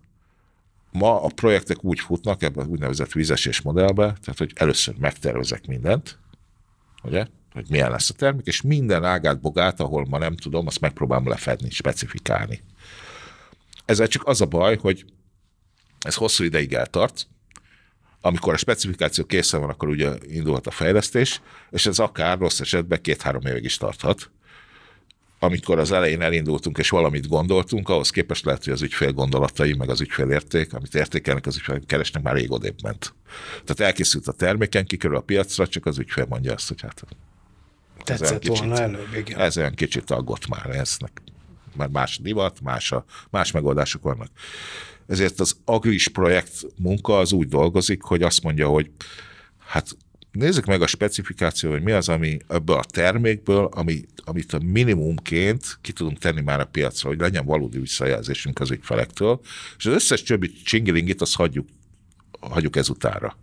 Ma 0.92 1.24
a 1.24 1.28
projektek 1.36 1.84
úgy 1.84 2.00
futnak 2.00 2.44
ebben 2.44 2.68
úgynevezett 2.68 3.12
vízesés 3.12 3.62
modellbe, 3.62 4.04
tehát 4.04 4.38
hogy 4.38 4.52
először 4.56 4.96
megtervezek 4.98 5.68
mindent, 5.68 6.20
ugye, 7.04 7.26
hogy 7.54 7.66
milyen 7.70 7.92
lesz 7.92 8.10
a 8.10 8.14
termék, 8.14 8.46
és 8.46 8.62
minden 8.62 9.04
ágát, 9.04 9.42
bogát, 9.42 9.80
ahol 9.80 10.06
ma 10.10 10.18
nem 10.18 10.36
tudom, 10.36 10.68
azt 10.68 10.80
megpróbálom 10.80 11.28
lefedni, 11.28 11.70
specifikálni. 11.70 12.62
Ezzel 13.86 14.08
csak 14.08 14.28
az 14.28 14.42
a 14.42 14.46
baj, 14.46 14.78
hogy 14.78 15.06
ez 16.00 16.16
hosszú 16.16 16.44
ideig 16.44 16.74
eltart, 16.74 17.28
amikor 18.22 18.54
a 18.54 18.58
specifikáció 18.58 19.26
készen 19.26 19.60
van, 19.60 19.70
akkor 19.70 19.90
ugye 19.90 20.12
indulhat 20.28 20.68
a 20.68 20.72
fejlesztés, 20.72 21.42
és 21.70 21.86
ez 21.86 22.00
akár 22.00 22.38
rossz 22.38 22.60
esetben 22.60 23.02
két-három 23.02 23.46
évig 23.46 23.64
is 23.64 23.78
tarthat 23.78 24.32
amikor 25.44 25.80
az 25.80 25.92
elején 25.92 26.22
elindultunk 26.22 26.78
és 26.78 26.90
valamit 26.90 27.28
gondoltunk, 27.28 27.90
ahhoz 27.90 28.10
képest 28.10 28.46
lehet, 28.46 28.64
hogy 28.64 28.74
az 28.74 28.82
ügyfél 28.82 29.12
gondolatai, 29.12 29.74
meg 29.74 29.90
az 29.90 30.02
ügyfél 30.02 30.30
érték, 30.30 30.74
amit 30.74 30.96
értékelnek, 30.96 31.46
az 31.46 31.56
ügyfél 31.56 31.86
keresnek, 31.86 32.24
már 32.24 32.34
rég 32.34 32.52
odébb 32.52 32.82
ment. 32.84 33.14
Tehát 33.52 33.80
elkészült 33.80 34.28
a 34.28 34.32
terméken, 34.32 34.86
kikerül 34.86 35.16
a 35.16 35.22
piacra, 35.22 35.68
csak 35.68 35.86
az 35.86 35.98
ügyfél 35.98 36.26
mondja 36.30 36.54
azt, 36.54 36.68
hogy 36.68 36.82
hát 36.82 37.04
Tetszett 38.04 38.40
kicsit, 38.40 38.58
volna 38.58 38.80
előbb, 38.82 39.16
igen. 39.16 39.40
Ez 39.40 39.58
olyan 39.58 39.74
kicsit 39.74 40.12
aggott 40.12 40.48
már 40.48 40.70
eznek. 40.70 41.22
Mert 41.76 41.92
más 41.92 42.18
divat, 42.18 42.62
más, 42.62 42.92
a, 42.92 43.06
más 43.30 43.52
megoldások 43.52 44.02
vannak. 44.02 44.30
Ezért 45.08 45.40
az 45.40 45.56
Agris 45.66 46.08
projekt 46.08 46.66
munka 46.76 47.18
az 47.18 47.32
úgy 47.32 47.48
dolgozik, 47.48 48.02
hogy 48.02 48.24
azt 48.24 48.44
mondja, 48.44 48.68
hogy 48.68 48.92
hát 49.68 49.98
nézzük 50.32 50.66
meg 50.66 50.82
a 50.82 50.88
specifikáció, 50.88 51.72
hogy 51.72 51.82
mi 51.82 51.92
az, 51.92 52.10
ami 52.10 52.38
ebből 52.48 52.76
a 52.76 52.84
termékből, 52.84 53.66
ami, 53.66 54.06
amit 54.24 54.54
a 54.54 54.60
minimumként 54.64 55.78
ki 55.82 55.92
tudunk 55.92 56.18
tenni 56.18 56.42
már 56.42 56.60
a 56.60 56.66
piacra, 56.66 57.10
hogy 57.10 57.20
legyen 57.20 57.46
valódi 57.46 57.80
visszajelzésünk 57.80 58.60
az 58.60 58.72
ügyfelektől, 58.72 59.40
és 59.78 59.86
az 59.86 59.94
összes 59.94 60.24
többi 60.24 60.52
csingilingit 60.52 61.22
azt 61.22 61.36
hagyjuk, 61.36 61.68
hagyjuk 62.40 62.76
ezutára. 62.76 63.38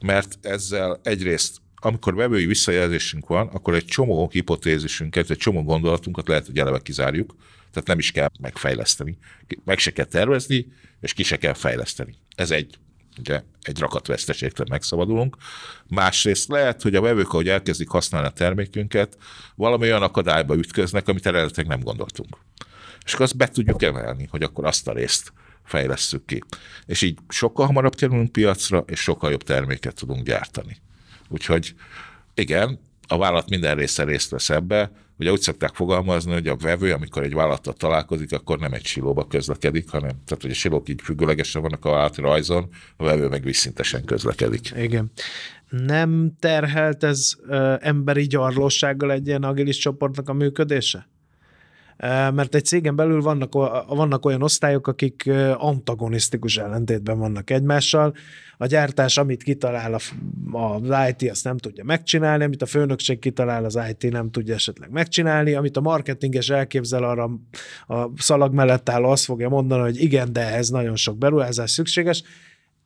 Mert 0.00 0.38
ezzel 0.42 1.00
egyrészt 1.02 1.60
amikor 1.78 2.14
vevői 2.14 2.46
visszajelzésünk 2.46 3.26
van, 3.26 3.46
akkor 3.46 3.74
egy 3.74 3.84
csomó 3.84 4.28
hipotézisünket, 4.32 5.30
egy 5.30 5.36
csomó 5.36 5.62
gondolatunkat 5.62 6.28
lehet, 6.28 6.46
hogy 6.46 6.58
eleve 6.58 6.78
kizárjuk, 6.78 7.34
tehát 7.70 7.88
nem 7.88 7.98
is 7.98 8.10
kell 8.10 8.28
megfejleszteni. 8.40 9.18
Meg 9.64 9.78
se 9.78 9.92
kell 9.92 10.04
tervezni, 10.04 10.66
és 11.00 11.12
ki 11.12 11.22
se 11.22 11.36
kell 11.36 11.52
fejleszteni. 11.52 12.14
Ez 12.34 12.50
egy 12.50 12.78
ugye 13.18 13.42
egy 13.62 13.78
rakatveszteségtől 13.78 14.66
megszabadulunk. 14.70 15.36
Másrészt 15.88 16.48
lehet, 16.48 16.82
hogy 16.82 16.94
a 16.94 17.00
vevők, 17.00 17.32
ahogy 17.32 17.48
elkezdik 17.48 17.88
használni 17.88 18.26
a 18.26 18.30
termékünket, 18.30 19.16
valami 19.54 19.82
olyan 19.82 20.02
akadályba 20.02 20.54
ütköznek, 20.54 21.08
amit 21.08 21.26
eredetileg 21.26 21.66
nem 21.66 21.80
gondoltunk. 21.80 22.36
És 23.04 23.12
akkor 23.12 23.24
azt 23.24 23.36
be 23.36 23.48
tudjuk 23.48 23.82
emelni, 23.82 24.26
hogy 24.30 24.42
akkor 24.42 24.64
azt 24.64 24.88
a 24.88 24.92
részt 24.92 25.32
fejlesszük 25.64 26.26
ki. 26.26 26.42
És 26.86 27.02
így 27.02 27.18
sokkal 27.28 27.66
hamarabb 27.66 27.94
kerülünk 27.94 28.32
piacra, 28.32 28.84
és 28.86 29.00
sokkal 29.00 29.30
jobb 29.30 29.42
terméket 29.42 29.94
tudunk 29.94 30.24
gyártani. 30.24 30.76
Úgyhogy 31.28 31.74
igen, 32.34 32.80
a 33.06 33.18
vállalat 33.18 33.48
minden 33.48 33.76
része 33.76 34.04
részt 34.04 34.30
vesz 34.30 34.50
ebbe, 34.50 34.90
Ugye 35.18 35.32
úgy 35.32 35.40
szokták 35.40 35.74
fogalmazni, 35.74 36.32
hogy 36.32 36.48
a 36.48 36.56
vevő, 36.56 36.92
amikor 36.92 37.22
egy 37.22 37.34
vállalattal 37.34 37.72
találkozik, 37.72 38.32
akkor 38.32 38.58
nem 38.58 38.72
egy 38.72 38.84
silóba 38.84 39.26
közlekedik, 39.26 39.90
hanem 39.90 40.10
tehát, 40.10 40.42
hogy 40.42 40.50
a 40.50 40.54
silók 40.54 40.88
így 40.88 41.00
függőlegesen 41.02 41.62
vannak 41.62 41.84
a 41.84 41.90
vállalati 41.90 42.20
rajzon, 42.20 42.68
a 42.96 43.04
vevő 43.04 43.28
meg 43.28 43.42
visszintesen 43.42 44.04
közlekedik. 44.04 44.72
Igen. 44.76 45.10
Nem 45.68 46.32
terhelt 46.38 47.04
ez 47.04 47.32
ö, 47.46 47.74
emberi 47.80 48.26
gyarlósággal 48.26 49.12
egy 49.12 49.26
ilyen 49.26 49.42
agilis 49.42 49.76
csoportnak 49.76 50.28
a 50.28 50.32
működése? 50.32 51.08
Mert 52.34 52.54
egy 52.54 52.64
cégen 52.64 52.96
belül 52.96 53.20
vannak, 53.20 53.52
vannak 53.88 54.24
olyan 54.24 54.42
osztályok, 54.42 54.86
akik 54.86 55.30
antagonisztikus 55.56 56.56
ellentétben 56.56 57.18
vannak 57.18 57.50
egymással. 57.50 58.14
A 58.58 58.66
gyártás, 58.66 59.18
amit 59.18 59.42
kitalál 59.42 59.94
az 59.94 60.94
IT, 61.08 61.30
azt 61.30 61.44
nem 61.44 61.58
tudja 61.58 61.84
megcsinálni, 61.84 62.44
amit 62.44 62.62
a 62.62 62.66
főnökség 62.66 63.18
kitalál, 63.18 63.64
az 63.64 63.78
IT 63.88 64.12
nem 64.12 64.30
tudja 64.30 64.54
esetleg 64.54 64.90
megcsinálni, 64.90 65.54
amit 65.54 65.76
a 65.76 65.80
marketinges 65.80 66.48
elképzel 66.48 67.04
arra 67.04 67.30
a 67.86 68.10
szalag 68.16 68.54
mellett 68.54 68.88
álló 68.88 69.08
azt 69.08 69.24
fogja 69.24 69.48
mondani, 69.48 69.82
hogy 69.82 70.02
igen, 70.02 70.32
de 70.32 70.54
ez 70.54 70.68
nagyon 70.68 70.96
sok 70.96 71.18
beruházás 71.18 71.70
szükséges 71.70 72.22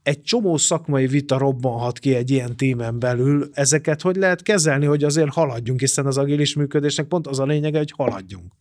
egy 0.03 0.23
csomó 0.23 0.57
szakmai 0.57 1.07
vita 1.07 1.39
robbanhat 1.39 1.99
ki 1.99 2.15
egy 2.15 2.31
ilyen 2.31 2.57
tímen 2.57 2.99
belül. 2.99 3.51
Ezeket 3.53 4.03
hogy 4.03 4.17
lehet 4.17 4.43
kezelni, 4.43 4.87
hogy 4.87 5.05
azért 5.05 5.29
haladjunk, 5.29 5.81
hiszen 5.81 6.07
az 6.07 6.19
agilis 6.19 6.55
működésnek 6.55 7.07
pont 7.07 7.27
az 7.27 7.39
a 7.39 7.45
lényege, 7.45 7.79
hogy 7.79 7.93
haladjunk. 7.97 8.53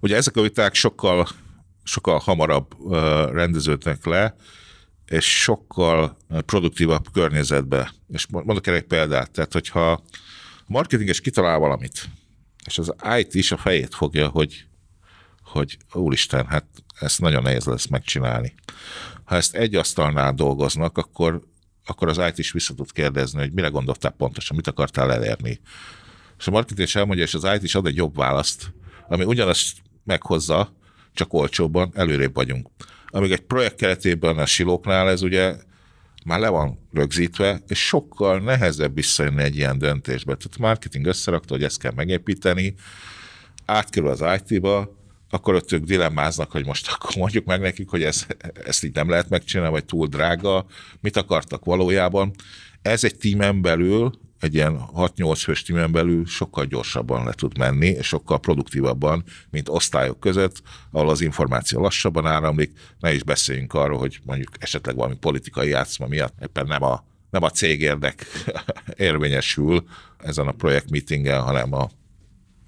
Ugye 0.00 0.16
ezek 0.16 0.36
a 0.36 0.42
viták 0.42 0.74
sokkal, 0.74 1.28
sokkal 1.82 2.18
hamarabb 2.18 2.92
rendeződnek 3.32 4.04
le, 4.04 4.36
és 5.06 5.42
sokkal 5.42 6.16
produktívabb 6.28 7.12
környezetbe. 7.12 7.92
És 8.08 8.26
mondok 8.26 8.66
egy 8.66 8.82
példát, 8.82 9.30
tehát 9.30 9.52
hogyha 9.52 9.90
a 9.90 10.02
marketinges 10.66 11.20
kitalál 11.20 11.58
valamit, 11.58 12.08
és 12.66 12.78
az 12.78 12.94
IT 13.18 13.34
is 13.34 13.52
a 13.52 13.56
fejét 13.56 13.94
fogja, 13.94 14.28
hogy, 14.28 14.66
hogy 15.42 15.76
úristen, 15.92 16.46
hát 16.46 16.64
ezt 17.00 17.20
nagyon 17.20 17.42
nehéz 17.42 17.64
lesz 17.64 17.86
megcsinálni. 17.86 18.54
Ha 19.24 19.36
ezt 19.36 19.54
egy 19.54 19.74
asztalnál 19.74 20.34
dolgoznak, 20.34 20.98
akkor, 20.98 21.40
akkor 21.84 22.08
az 22.08 22.18
IT 22.28 22.38
is 22.38 22.52
vissza 22.52 22.74
tud 22.74 22.92
kérdezni, 22.92 23.38
hogy 23.38 23.52
mire 23.52 23.68
gondoltál 23.68 24.10
pontosan, 24.10 24.56
mit 24.56 24.66
akartál 24.66 25.12
elérni. 25.12 25.60
És 26.38 26.46
a 26.46 26.50
marketing 26.50 26.86
is 26.86 26.96
elmondja, 26.96 27.24
és 27.24 27.34
az 27.34 27.48
IT 27.54 27.62
is 27.62 27.74
ad 27.74 27.86
egy 27.86 27.96
jobb 27.96 28.16
választ, 28.16 28.72
ami 29.08 29.24
ugyanazt 29.24 29.76
meghozza, 30.04 30.72
csak 31.12 31.32
olcsóbban 31.32 31.92
előrébb 31.94 32.34
vagyunk. 32.34 32.68
Amíg 33.06 33.32
egy 33.32 33.40
projekt 33.40 33.76
keretében 33.76 34.38
a 34.38 34.46
silóknál 34.46 35.08
ez 35.08 35.22
ugye 35.22 35.56
már 36.24 36.40
le 36.40 36.48
van 36.48 36.78
rögzítve, 36.92 37.60
és 37.68 37.86
sokkal 37.86 38.40
nehezebb 38.40 38.94
visszajönni 38.94 39.42
egy 39.42 39.56
ilyen 39.56 39.78
döntésbe. 39.78 40.34
Tehát 40.34 40.58
marketing 40.58 41.06
összerakta, 41.06 41.54
hogy 41.54 41.62
ezt 41.62 41.78
kell 41.78 41.92
megépíteni, 41.94 42.74
átkerül 43.64 44.08
az 44.08 44.24
IT-ba, 44.46 45.02
akkor 45.30 45.54
ott 45.54 45.72
ők 45.72 45.84
dilemmáznak, 45.84 46.50
hogy 46.50 46.66
most 46.66 46.88
akkor 46.88 47.16
mondjuk 47.16 47.44
meg 47.44 47.60
nekik, 47.60 47.88
hogy 47.88 48.02
ez, 48.02 48.26
ezt 48.64 48.84
így 48.84 48.94
nem 48.94 49.08
lehet 49.08 49.28
megcsinálni, 49.28 49.72
vagy 49.72 49.84
túl 49.84 50.06
drága, 50.06 50.66
mit 51.00 51.16
akartak 51.16 51.64
valójában. 51.64 52.30
Ez 52.82 53.04
egy 53.04 53.16
tímen 53.16 53.62
belül 53.62 54.12
egy 54.44 54.54
ilyen 54.54 54.80
6-8 54.96 55.40
fős 55.42 55.62
tímen 55.62 55.92
belül 55.92 56.26
sokkal 56.26 56.64
gyorsabban 56.64 57.24
le 57.24 57.32
tud 57.32 57.58
menni, 57.58 57.86
és 57.86 58.06
sokkal 58.06 58.40
produktívabban, 58.40 59.24
mint 59.50 59.68
osztályok 59.68 60.20
között, 60.20 60.62
ahol 60.90 61.08
az 61.08 61.20
információ 61.20 61.80
lassabban 61.80 62.26
áramlik. 62.26 62.72
Ne 62.98 63.12
is 63.12 63.22
beszéljünk 63.22 63.74
arról, 63.74 63.98
hogy 63.98 64.20
mondjuk 64.24 64.50
esetleg 64.58 64.96
valami 64.96 65.16
politikai 65.16 65.68
játszma 65.68 66.06
miatt 66.06 66.34
éppen 66.42 66.66
nem 66.66 66.82
a 66.82 67.04
nem 67.30 67.42
a 67.42 67.50
cég 67.50 67.80
érdek 67.80 68.26
érvényesül 68.96 69.84
ezen 70.18 70.46
a 70.46 70.52
projekt 70.52 70.90
meetingen, 70.90 71.40
hanem 71.40 71.72
a 71.72 71.90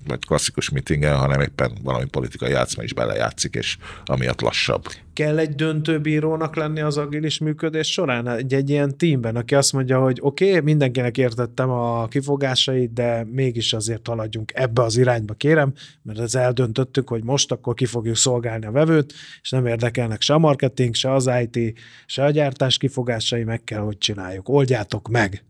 vagy 0.07 0.27
klasszikus 0.27 0.71
meetingen, 0.71 1.17
hanem 1.17 1.41
éppen 1.41 1.73
valami 1.83 2.05
politikai 2.05 2.51
játszma 2.51 2.83
is 2.83 2.95
belejátszik, 2.95 3.55
és 3.55 3.77
amiatt 4.05 4.41
lassabb. 4.41 4.85
Kell 5.13 5.39
egy 5.39 5.55
döntőbírónak 5.55 6.57
lenni 6.57 6.81
az 6.81 6.97
agilis 6.97 7.39
működés 7.39 7.93
során? 7.93 8.29
Egy, 8.29 8.55
egy 8.55 8.71
ilyen 8.71 8.97
teamben, 8.97 9.37
aki 9.37 9.55
azt 9.55 9.73
mondja, 9.73 10.01
hogy 10.01 10.19
oké, 10.21 10.49
okay, 10.49 10.61
mindenkinek 10.61 11.19
értettem 11.19 11.71
a 11.71 12.07
kifogásait, 12.07 12.93
de 12.93 13.27
mégis 13.31 13.73
azért 13.73 14.07
haladjunk 14.07 14.53
ebbe 14.55 14.83
az 14.83 14.97
irányba, 14.97 15.35
kérem, 15.35 15.73
mert 16.03 16.19
ez 16.19 16.35
eldöntöttük, 16.35 17.09
hogy 17.09 17.25
most 17.25 17.53
akkor 17.53 17.75
ki 17.75 17.87
fogjuk 17.87 18.17
szolgálni 18.17 18.67
a 18.67 18.71
vevőt, 18.71 19.13
és 19.43 19.51
nem 19.51 19.67
érdekelnek 19.67 20.21
se 20.21 20.35
a 20.35 20.39
marketing, 20.39 20.95
se 20.95 21.13
az 21.13 21.31
IT, 21.43 21.79
se 22.07 22.25
a 22.25 22.31
gyártás 22.31 22.79
kifogásai, 22.79 23.45
meg 23.45 23.65
kell, 23.65 23.81
hogy 23.81 23.99
csináljuk. 23.99 24.49
Oldjátok 24.49 25.09
meg! 25.09 25.45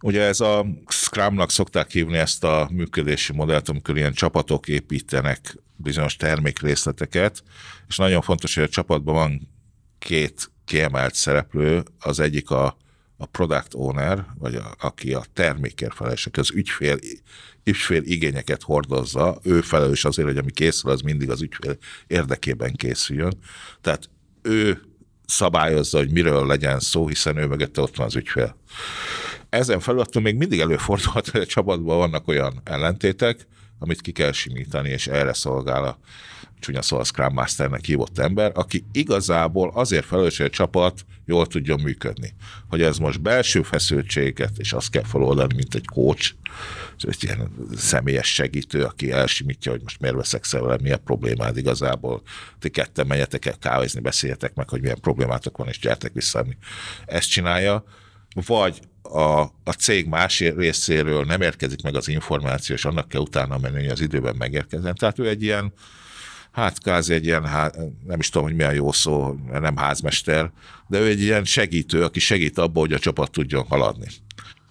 Ugye 0.00 0.22
ez 0.22 0.40
a 0.40 0.66
Scrumnak 0.88 1.50
szokták 1.50 1.90
hívni 1.90 2.16
ezt 2.16 2.44
a 2.44 2.68
működési 2.72 3.32
modellt, 3.32 3.68
amikor 3.68 3.96
ilyen 3.96 4.12
csapatok 4.12 4.68
építenek 4.68 5.56
bizonyos 5.76 6.16
termékrészleteket, 6.16 7.42
és 7.88 7.96
nagyon 7.96 8.22
fontos, 8.22 8.54
hogy 8.54 8.64
a 8.64 8.68
csapatban 8.68 9.14
van 9.14 9.48
két 9.98 10.50
kiemelt 10.64 11.14
szereplő, 11.14 11.82
az 12.00 12.20
egyik 12.20 12.50
a, 12.50 12.76
a 13.16 13.26
product 13.26 13.74
owner, 13.74 14.26
vagy 14.38 14.54
a, 14.54 14.74
aki 14.78 15.14
a 15.14 15.24
termékért 15.32 15.94
felelős, 15.94 16.28
az 16.32 16.50
ügyfél, 16.50 16.98
ügyfél 17.64 18.02
igényeket 18.02 18.62
hordozza, 18.62 19.38
ő 19.42 19.60
felelős 19.60 20.04
azért, 20.04 20.28
hogy 20.28 20.36
ami 20.36 20.50
készül, 20.50 20.90
az 20.90 21.00
mindig 21.00 21.30
az 21.30 21.42
ügyfél 21.42 21.76
érdekében 22.06 22.72
készüljön. 22.72 23.34
Tehát 23.80 24.10
ő 24.42 24.82
szabályozza, 25.26 25.98
hogy 25.98 26.10
miről 26.10 26.46
legyen 26.46 26.80
szó, 26.80 27.08
hiszen 27.08 27.36
ő 27.36 27.46
mögötte 27.46 27.80
ott 27.80 27.96
van 27.96 28.06
az 28.06 28.16
ügyfél. 28.16 28.56
Ezen 29.48 29.80
felül 29.80 30.04
még 30.20 30.36
mindig 30.36 30.60
előfordulhat, 30.60 31.28
hogy 31.28 31.40
a 31.40 31.46
csapatban 31.46 31.96
vannak 31.96 32.28
olyan 32.28 32.60
ellentétek, 32.64 33.46
amit 33.78 34.00
ki 34.00 34.12
kell 34.12 34.32
simítani, 34.32 34.88
és 34.88 35.06
erre 35.06 35.32
szolgál 35.32 35.84
a 35.84 35.98
csúnya 36.60 36.82
szó 36.82 36.98
a 36.98 37.04
Scrum 37.04 37.32
Masternek 37.32 37.84
hívott 37.84 38.18
ember, 38.18 38.52
aki 38.54 38.84
igazából 38.92 39.70
azért 39.74 40.04
felelős, 40.04 40.36
hogy 40.36 40.46
a 40.46 40.50
csapat 40.50 41.04
jól 41.24 41.46
tudjon 41.46 41.80
működni. 41.80 42.34
Hogy 42.68 42.82
ez 42.82 42.98
most 42.98 43.20
belső 43.20 43.62
feszültséget, 43.62 44.58
és 44.58 44.72
azt 44.72 44.90
kell 44.90 45.04
feloldani, 45.04 45.54
mint 45.54 45.74
egy 45.74 45.86
coach, 45.86 46.34
egy 46.98 47.24
ilyen 47.24 47.50
személyes 47.76 48.34
segítő, 48.34 48.84
aki 48.84 49.12
elsimítja, 49.12 49.70
hogy 49.70 49.82
most 49.82 50.00
miért 50.00 50.16
veszek 50.16 50.50
vele, 50.50 50.78
mi 50.82 50.90
a 50.92 50.98
problémád 50.98 51.56
igazából. 51.56 52.22
Ti 52.58 52.68
ketten 52.68 53.06
menjetek 53.06 53.46
el 53.46 53.58
kávézni, 53.58 54.00
beszéljetek 54.00 54.54
meg, 54.54 54.68
hogy 54.68 54.80
milyen 54.80 55.00
problémátok 55.00 55.56
van, 55.56 55.68
és 55.68 55.78
gyertek 55.78 56.12
vissza. 56.12 56.46
Ezt 57.06 57.30
csinálja, 57.30 57.84
vagy 58.46 58.80
a, 59.02 59.40
a 59.64 59.72
cég 59.78 60.06
más 60.06 60.40
részéről 60.40 61.24
nem 61.24 61.40
érkezik 61.40 61.82
meg 61.82 61.94
az 61.94 62.08
információ, 62.08 62.74
és 62.74 62.84
annak 62.84 63.08
kell 63.08 63.20
utána 63.20 63.58
menni, 63.58 63.78
hogy 63.78 63.88
az 63.88 64.00
időben 64.00 64.36
megérkezzen. 64.36 64.94
Tehát 64.94 65.18
ő 65.18 65.28
egy 65.28 65.42
ilyen, 65.42 65.72
hát 66.50 66.82
kázi 66.82 67.14
egy 67.14 67.24
ilyen, 67.24 67.46
hát, 67.46 67.76
nem 68.06 68.18
is 68.18 68.28
tudom, 68.28 68.46
hogy 68.46 68.56
mi 68.56 68.62
a 68.62 68.70
jó 68.70 68.92
szó, 68.92 69.36
nem 69.52 69.76
házmester, 69.76 70.50
de 70.88 71.00
ő 71.00 71.06
egy 71.06 71.20
ilyen 71.20 71.44
segítő, 71.44 72.04
aki 72.04 72.20
segít 72.20 72.58
abba, 72.58 72.80
hogy 72.80 72.92
a 72.92 72.98
csapat 72.98 73.30
tudjon 73.30 73.64
haladni. 73.68 74.06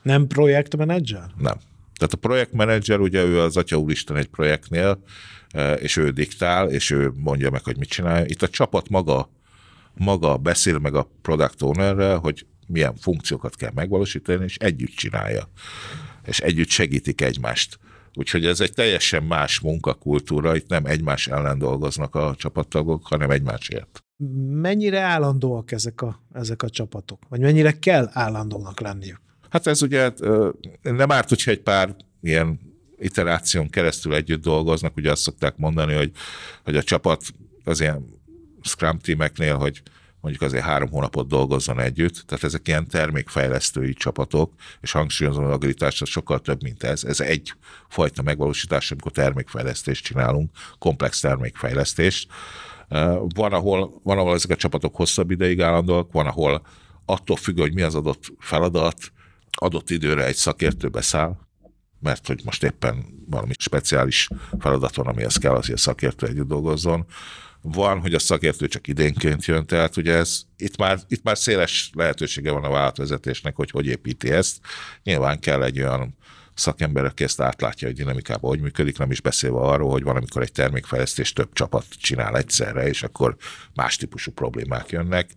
Nem 0.01 0.27
projektmenedzser? 0.27 1.25
Nem. 1.37 1.55
Tehát 1.97 2.13
a 2.13 2.17
projektmenedzser, 2.17 2.99
ugye 2.99 3.23
ő 3.23 3.39
az 3.39 3.57
Atya 3.57 3.77
Úristen 3.77 4.15
egy 4.15 4.27
projektnél, 4.27 5.03
e, 5.51 5.73
és 5.73 5.97
ő 5.97 6.09
diktál, 6.09 6.69
és 6.69 6.89
ő 6.89 7.11
mondja 7.15 7.49
meg, 7.49 7.63
hogy 7.63 7.77
mit 7.77 7.89
csinálja. 7.89 8.25
Itt 8.25 8.41
a 8.41 8.49
csapat 8.49 8.89
maga, 8.89 9.29
maga 9.93 10.37
beszél 10.37 10.77
meg 10.77 10.95
a 10.95 11.09
product 11.21 11.61
ownerrel, 11.61 12.17
hogy 12.17 12.45
milyen 12.67 12.95
funkciókat 12.95 13.55
kell 13.55 13.71
megvalósítani, 13.73 14.43
és 14.43 14.57
együtt 14.57 14.93
csinálja. 14.93 15.49
És 16.25 16.39
együtt 16.39 16.69
segítik 16.69 17.21
egymást. 17.21 17.79
Úgyhogy 18.13 18.45
ez 18.45 18.59
egy 18.59 18.73
teljesen 18.73 19.23
más 19.23 19.59
munkakultúra, 19.59 20.55
itt 20.55 20.67
nem 20.67 20.85
egymás 20.85 21.27
ellen 21.27 21.57
dolgoznak 21.57 22.15
a 22.15 22.35
csapattagok, 22.37 23.07
hanem 23.07 23.29
egymásért. 23.29 24.03
Mennyire 24.51 24.99
állandóak 24.99 25.71
ezek 25.71 26.01
a, 26.01 26.23
ezek 26.33 26.63
a 26.63 26.69
csapatok? 26.69 27.19
Vagy 27.29 27.39
mennyire 27.39 27.71
kell 27.71 28.09
állandónak 28.11 28.79
lenniük? 28.79 29.21
Hát 29.49 29.67
ez 29.67 29.81
ugye 29.81 30.11
nem 30.81 31.11
árt, 31.11 31.29
hogyha 31.29 31.51
egy 31.51 31.61
pár 31.61 31.95
ilyen 32.21 32.59
iteráción 32.99 33.69
keresztül 33.69 34.15
együtt 34.15 34.41
dolgoznak, 34.41 34.95
ugye 34.95 35.11
azt 35.11 35.21
szokták 35.21 35.57
mondani, 35.57 35.93
hogy, 35.93 36.11
hogy 36.63 36.75
a 36.75 36.83
csapat 36.83 37.23
az 37.63 37.79
ilyen 37.81 38.05
Scrum 38.61 38.99
teameknél, 38.99 39.55
hogy 39.55 39.81
mondjuk 40.21 40.43
azért 40.43 40.63
három 40.63 40.89
hónapot 40.89 41.27
dolgozzon 41.27 41.79
együtt, 41.79 42.23
tehát 42.25 42.43
ezek 42.43 42.67
ilyen 42.67 42.87
termékfejlesztői 42.87 43.93
csapatok, 43.93 44.53
és 44.81 44.91
hangsúlyozom, 44.91 45.43
hogy 45.43 45.53
agilitás 45.53 46.01
az 46.01 46.09
sokkal 46.09 46.39
több, 46.39 46.63
mint 46.63 46.83
ez. 46.83 47.03
Ez 47.03 47.19
egy 47.19 47.53
fajta 47.89 48.21
megvalósítás, 48.21 48.91
amikor 48.91 49.11
termékfejlesztést 49.11 50.03
csinálunk, 50.03 50.51
komplex 50.79 51.19
termékfejlesztést. 51.19 52.31
Van 53.35 53.53
ahol, 53.53 53.99
van, 54.03 54.17
ahol 54.17 54.33
ezek 54.33 54.51
a 54.51 54.55
csapatok 54.55 54.95
hosszabb 54.95 55.31
ideig 55.31 55.61
állandóak, 55.61 56.11
van, 56.11 56.25
ahol 56.25 56.61
attól 57.05 57.35
függ, 57.35 57.59
hogy 57.59 57.73
mi 57.73 57.81
az 57.81 57.95
adott 57.95 58.33
feladat, 58.39 59.11
adott 59.51 59.89
időre 59.89 60.25
egy 60.25 60.35
szakértő 60.35 60.87
beszáll, 60.87 61.37
mert 61.99 62.27
hogy 62.27 62.41
most 62.45 62.63
éppen 62.63 63.05
valami 63.29 63.53
speciális 63.57 64.29
feladat 64.59 64.95
van, 64.95 65.07
amihez 65.07 65.37
kell, 65.37 65.55
az, 65.55 65.65
hogy 65.65 65.75
a 65.75 65.77
szakértő 65.77 66.27
együtt 66.27 66.47
dolgozzon 66.47 67.05
van, 67.71 67.99
hogy 67.99 68.13
a 68.13 68.19
szakértő 68.19 68.67
csak 68.67 68.87
idénként 68.87 69.45
jön, 69.45 69.65
tehát 69.65 69.97
ugye 69.97 70.13
ez, 70.13 70.41
itt, 70.57 70.77
már, 70.77 70.99
itt 71.07 71.23
már 71.23 71.37
széles 71.37 71.89
lehetősége 71.93 72.51
van 72.51 72.63
a 72.63 72.69
vállalatvezetésnek, 72.69 73.55
hogy 73.55 73.71
hogy 73.71 73.85
építi 73.85 74.31
ezt. 74.31 74.57
Nyilván 75.03 75.39
kell 75.39 75.63
egy 75.63 75.79
olyan 75.79 76.17
szakember, 76.53 77.05
aki 77.05 77.23
ezt 77.23 77.41
átlátja, 77.41 77.87
hogy 77.87 77.97
dinamikában 77.97 78.49
hogy 78.49 78.61
működik, 78.61 78.97
nem 78.97 79.11
is 79.11 79.21
beszélve 79.21 79.59
arról, 79.59 79.91
hogy 79.91 80.03
valamikor 80.03 80.41
egy 80.41 80.51
termékfejlesztés 80.51 81.33
több 81.33 81.49
csapat 81.53 81.85
csinál 81.89 82.37
egyszerre, 82.37 82.87
és 82.87 83.03
akkor 83.03 83.35
más 83.73 83.95
típusú 83.95 84.31
problémák 84.31 84.89
jönnek. 84.89 85.29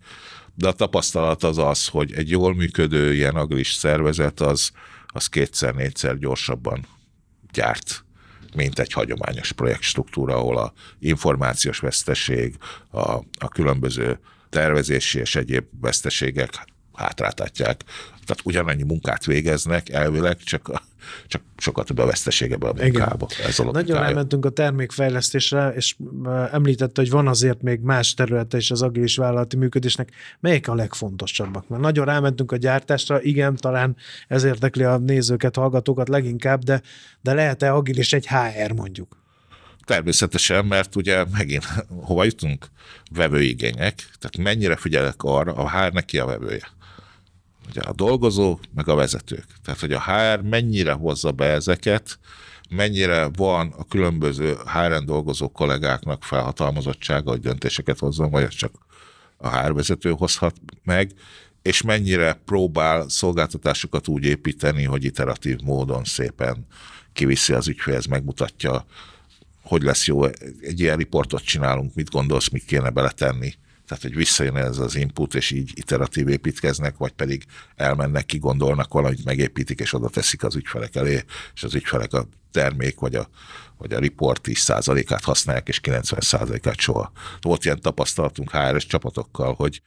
De 0.55 0.67
a 0.67 0.71
tapasztalat 0.71 1.43
az 1.43 1.57
az, 1.57 1.87
hogy 1.87 2.13
egy 2.13 2.29
jól 2.29 2.55
működő 2.55 3.13
ilyen 3.13 3.35
agilis 3.35 3.73
szervezet 3.73 4.39
az, 4.39 4.71
az 5.07 5.27
kétszer-négyszer 5.27 6.17
gyorsabban 6.17 6.87
gyárt 7.51 8.05
mint 8.55 8.79
egy 8.79 8.93
hagyományos 8.93 9.51
projektstruktúra, 9.51 10.35
ahol 10.35 10.57
a 10.57 10.73
információs 10.99 11.79
veszteség, 11.79 12.55
a, 12.91 13.11
a 13.39 13.47
különböző 13.53 14.19
tervezési 14.49 15.19
és 15.19 15.35
egyéb 15.35 15.65
veszteségek 15.81 16.49
hátráltatják. 17.01 17.83
Tehát 18.25 18.41
ugyanannyi 18.43 18.83
munkát 18.83 19.25
végeznek 19.25 19.89
elvileg, 19.89 20.37
csak, 20.37 20.83
csak 21.27 21.41
sokat 21.57 21.85
több 21.85 21.97
a 21.97 22.05
vesztesége 22.05 22.55
a 22.59 22.73
munkába. 22.73 23.27
Ez 23.47 23.59
a 23.59 23.71
Nagyon 23.71 24.03
elmentünk 24.03 24.45
a 24.45 24.49
termékfejlesztésre, 24.49 25.73
és 25.75 25.95
említette, 26.51 27.01
hogy 27.01 27.09
van 27.09 27.27
azért 27.27 27.61
még 27.61 27.79
más 27.79 28.13
területe 28.13 28.57
is 28.57 28.71
az 28.71 28.81
agilis 28.81 29.15
vállalati 29.15 29.55
működésnek. 29.55 30.09
Melyik 30.39 30.67
a 30.67 30.75
legfontosabbak? 30.75 31.67
Mert 31.67 31.81
nagyon 31.81 32.05
rámentünk 32.05 32.51
a 32.51 32.57
gyártásra, 32.57 33.21
igen, 33.21 33.55
talán 33.55 33.95
ez 34.27 34.43
érdekli 34.43 34.83
a 34.83 34.97
nézőket, 34.97 35.55
hallgatókat 35.55 36.09
leginkább, 36.09 36.63
de, 36.63 36.81
de 37.21 37.33
lehet-e 37.33 37.73
agilis 37.73 38.13
egy 38.13 38.27
HR 38.27 38.71
mondjuk? 38.71 39.19
Természetesen, 39.85 40.65
mert 40.65 40.95
ugye 40.95 41.25
megint 41.31 41.65
hova 41.87 42.23
jutunk? 42.23 42.65
Vevőigények. 43.11 43.95
Tehát 44.19 44.37
mennyire 44.37 44.75
figyelek 44.75 45.23
arra, 45.23 45.53
a 45.53 45.69
HR 45.69 45.91
neki 45.91 46.19
a 46.19 46.25
vevője 46.25 46.67
ugye 47.69 47.81
a 47.81 47.93
dolgozó, 47.93 48.59
meg 48.75 48.87
a 48.87 48.95
vezetők. 48.95 49.45
Tehát, 49.63 49.79
hogy 49.79 49.93
a 49.93 50.01
HR 50.01 50.41
mennyire 50.41 50.91
hozza 50.91 51.31
be 51.31 51.45
ezeket, 51.45 52.19
mennyire 52.69 53.29
van 53.35 53.73
a 53.77 53.83
különböző 53.83 54.57
HR-en 54.65 55.05
dolgozó 55.05 55.49
kollégáknak 55.49 56.23
felhatalmazottsága, 56.23 57.29
hogy 57.29 57.39
döntéseket 57.39 57.99
hozzon, 57.99 58.31
vagy 58.31 58.47
csak 58.47 58.71
a 59.37 59.57
HR 59.57 59.73
vezető 59.73 60.11
hozhat 60.11 60.55
meg, 60.83 61.11
és 61.61 61.81
mennyire 61.81 62.33
próbál 62.45 63.09
szolgáltatásokat 63.09 64.07
úgy 64.07 64.23
építeni, 64.23 64.83
hogy 64.83 65.03
iteratív 65.03 65.59
módon 65.63 66.03
szépen 66.03 66.65
kiviszi 67.13 67.53
az 67.53 67.67
ügyfélhez, 67.67 68.05
megmutatja, 68.05 68.85
hogy 69.61 69.81
lesz 69.81 70.07
jó, 70.07 70.25
egy 70.61 70.79
ilyen 70.79 70.97
riportot 70.97 71.43
csinálunk, 71.43 71.95
mit 71.95 72.09
gondolsz, 72.09 72.49
mit 72.49 72.65
kéne 72.65 72.89
beletenni, 72.89 73.53
tehát 73.87 74.03
hogy 74.03 74.15
visszajön 74.15 74.55
ez 74.55 74.77
az 74.77 74.95
input, 74.95 75.35
és 75.35 75.51
így 75.51 75.71
iteratív 75.73 76.27
építkeznek, 76.27 76.97
vagy 76.97 77.11
pedig 77.11 77.45
elmennek, 77.75 78.25
kigondolnak 78.25 78.93
valamit, 78.93 79.25
megépítik, 79.25 79.79
és 79.79 79.93
oda 79.93 80.09
teszik 80.09 80.43
az 80.43 80.55
ügyfelek 80.55 80.95
elé, 80.95 81.23
és 81.53 81.63
az 81.63 81.75
ügyfelek 81.75 82.13
a 82.13 82.27
termék, 82.51 82.99
vagy 82.99 83.15
a, 83.15 83.29
vagy 83.77 83.93
a 83.93 83.99
report 83.99 84.41
10%-át 84.47 85.23
használják, 85.23 85.67
és 85.67 85.79
90%-át 85.83 86.79
soha. 86.79 87.11
Volt 87.41 87.65
ilyen 87.65 87.81
tapasztalatunk 87.81 88.51
HR-es 88.51 88.85
csapatokkal, 88.85 89.53
hogy 89.53 89.81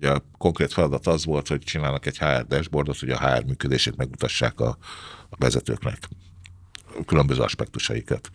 a 0.00 0.22
konkrét 0.38 0.72
feladat 0.72 1.06
az 1.06 1.24
volt, 1.24 1.48
hogy 1.48 1.58
csinálnak 1.58 2.06
egy 2.06 2.18
HR 2.18 2.46
dashboardot, 2.46 2.98
hogy 2.98 3.10
a 3.10 3.18
HR 3.18 3.44
működését 3.44 3.96
megmutassák 3.96 4.60
a, 4.60 4.78
a 5.30 5.36
vezetőknek 5.38 6.08
különböző 7.06 7.40
aspektusaikat. 7.40 8.30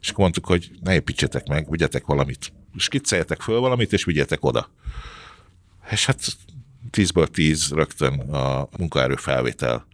És 0.00 0.08
akkor 0.08 0.20
mondtuk, 0.20 0.46
hogy 0.46 0.70
ne 0.80 0.94
építsetek 0.94 1.46
meg, 1.46 1.70
vigyetek 1.70 2.06
valamit 2.06 2.52
skicceljetek 2.76 3.40
föl 3.40 3.60
valamit, 3.60 3.92
és 3.92 4.04
vigyetek 4.04 4.44
oda. 4.44 4.70
És 5.90 6.06
hát 6.06 6.26
tízből 6.90 7.28
tíz 7.28 7.70
rögtön 7.70 8.20
a 8.20 8.68
munkaerő 8.78 9.14
felvétel 9.14 9.86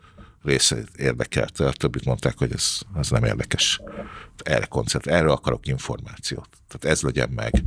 részét 0.42 0.88
érdekelte, 0.96 1.66
a 1.66 1.72
többit 1.72 2.04
mondták, 2.04 2.38
hogy 2.38 2.52
ez, 2.52 2.78
ez 2.96 3.10
nem 3.10 3.24
érdekes. 3.24 3.80
Erre 4.42 4.64
koncert, 4.64 5.06
erre 5.06 5.30
akarok 5.30 5.66
információt. 5.66 6.48
Tehát 6.68 6.96
ez 6.96 7.02
legyen 7.02 7.30
meg. 7.30 7.64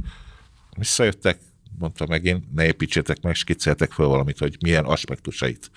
Visszajöttek, 0.78 1.40
mondta 1.80 2.06
megint, 2.06 2.54
ne 2.54 2.66
építsétek 2.66 3.22
meg, 3.22 3.36
skicceltek 3.36 3.92
fel 3.92 4.06
valamit, 4.06 4.38
hogy 4.38 4.58
milyen 4.60 4.86
aspektusait 4.86 5.72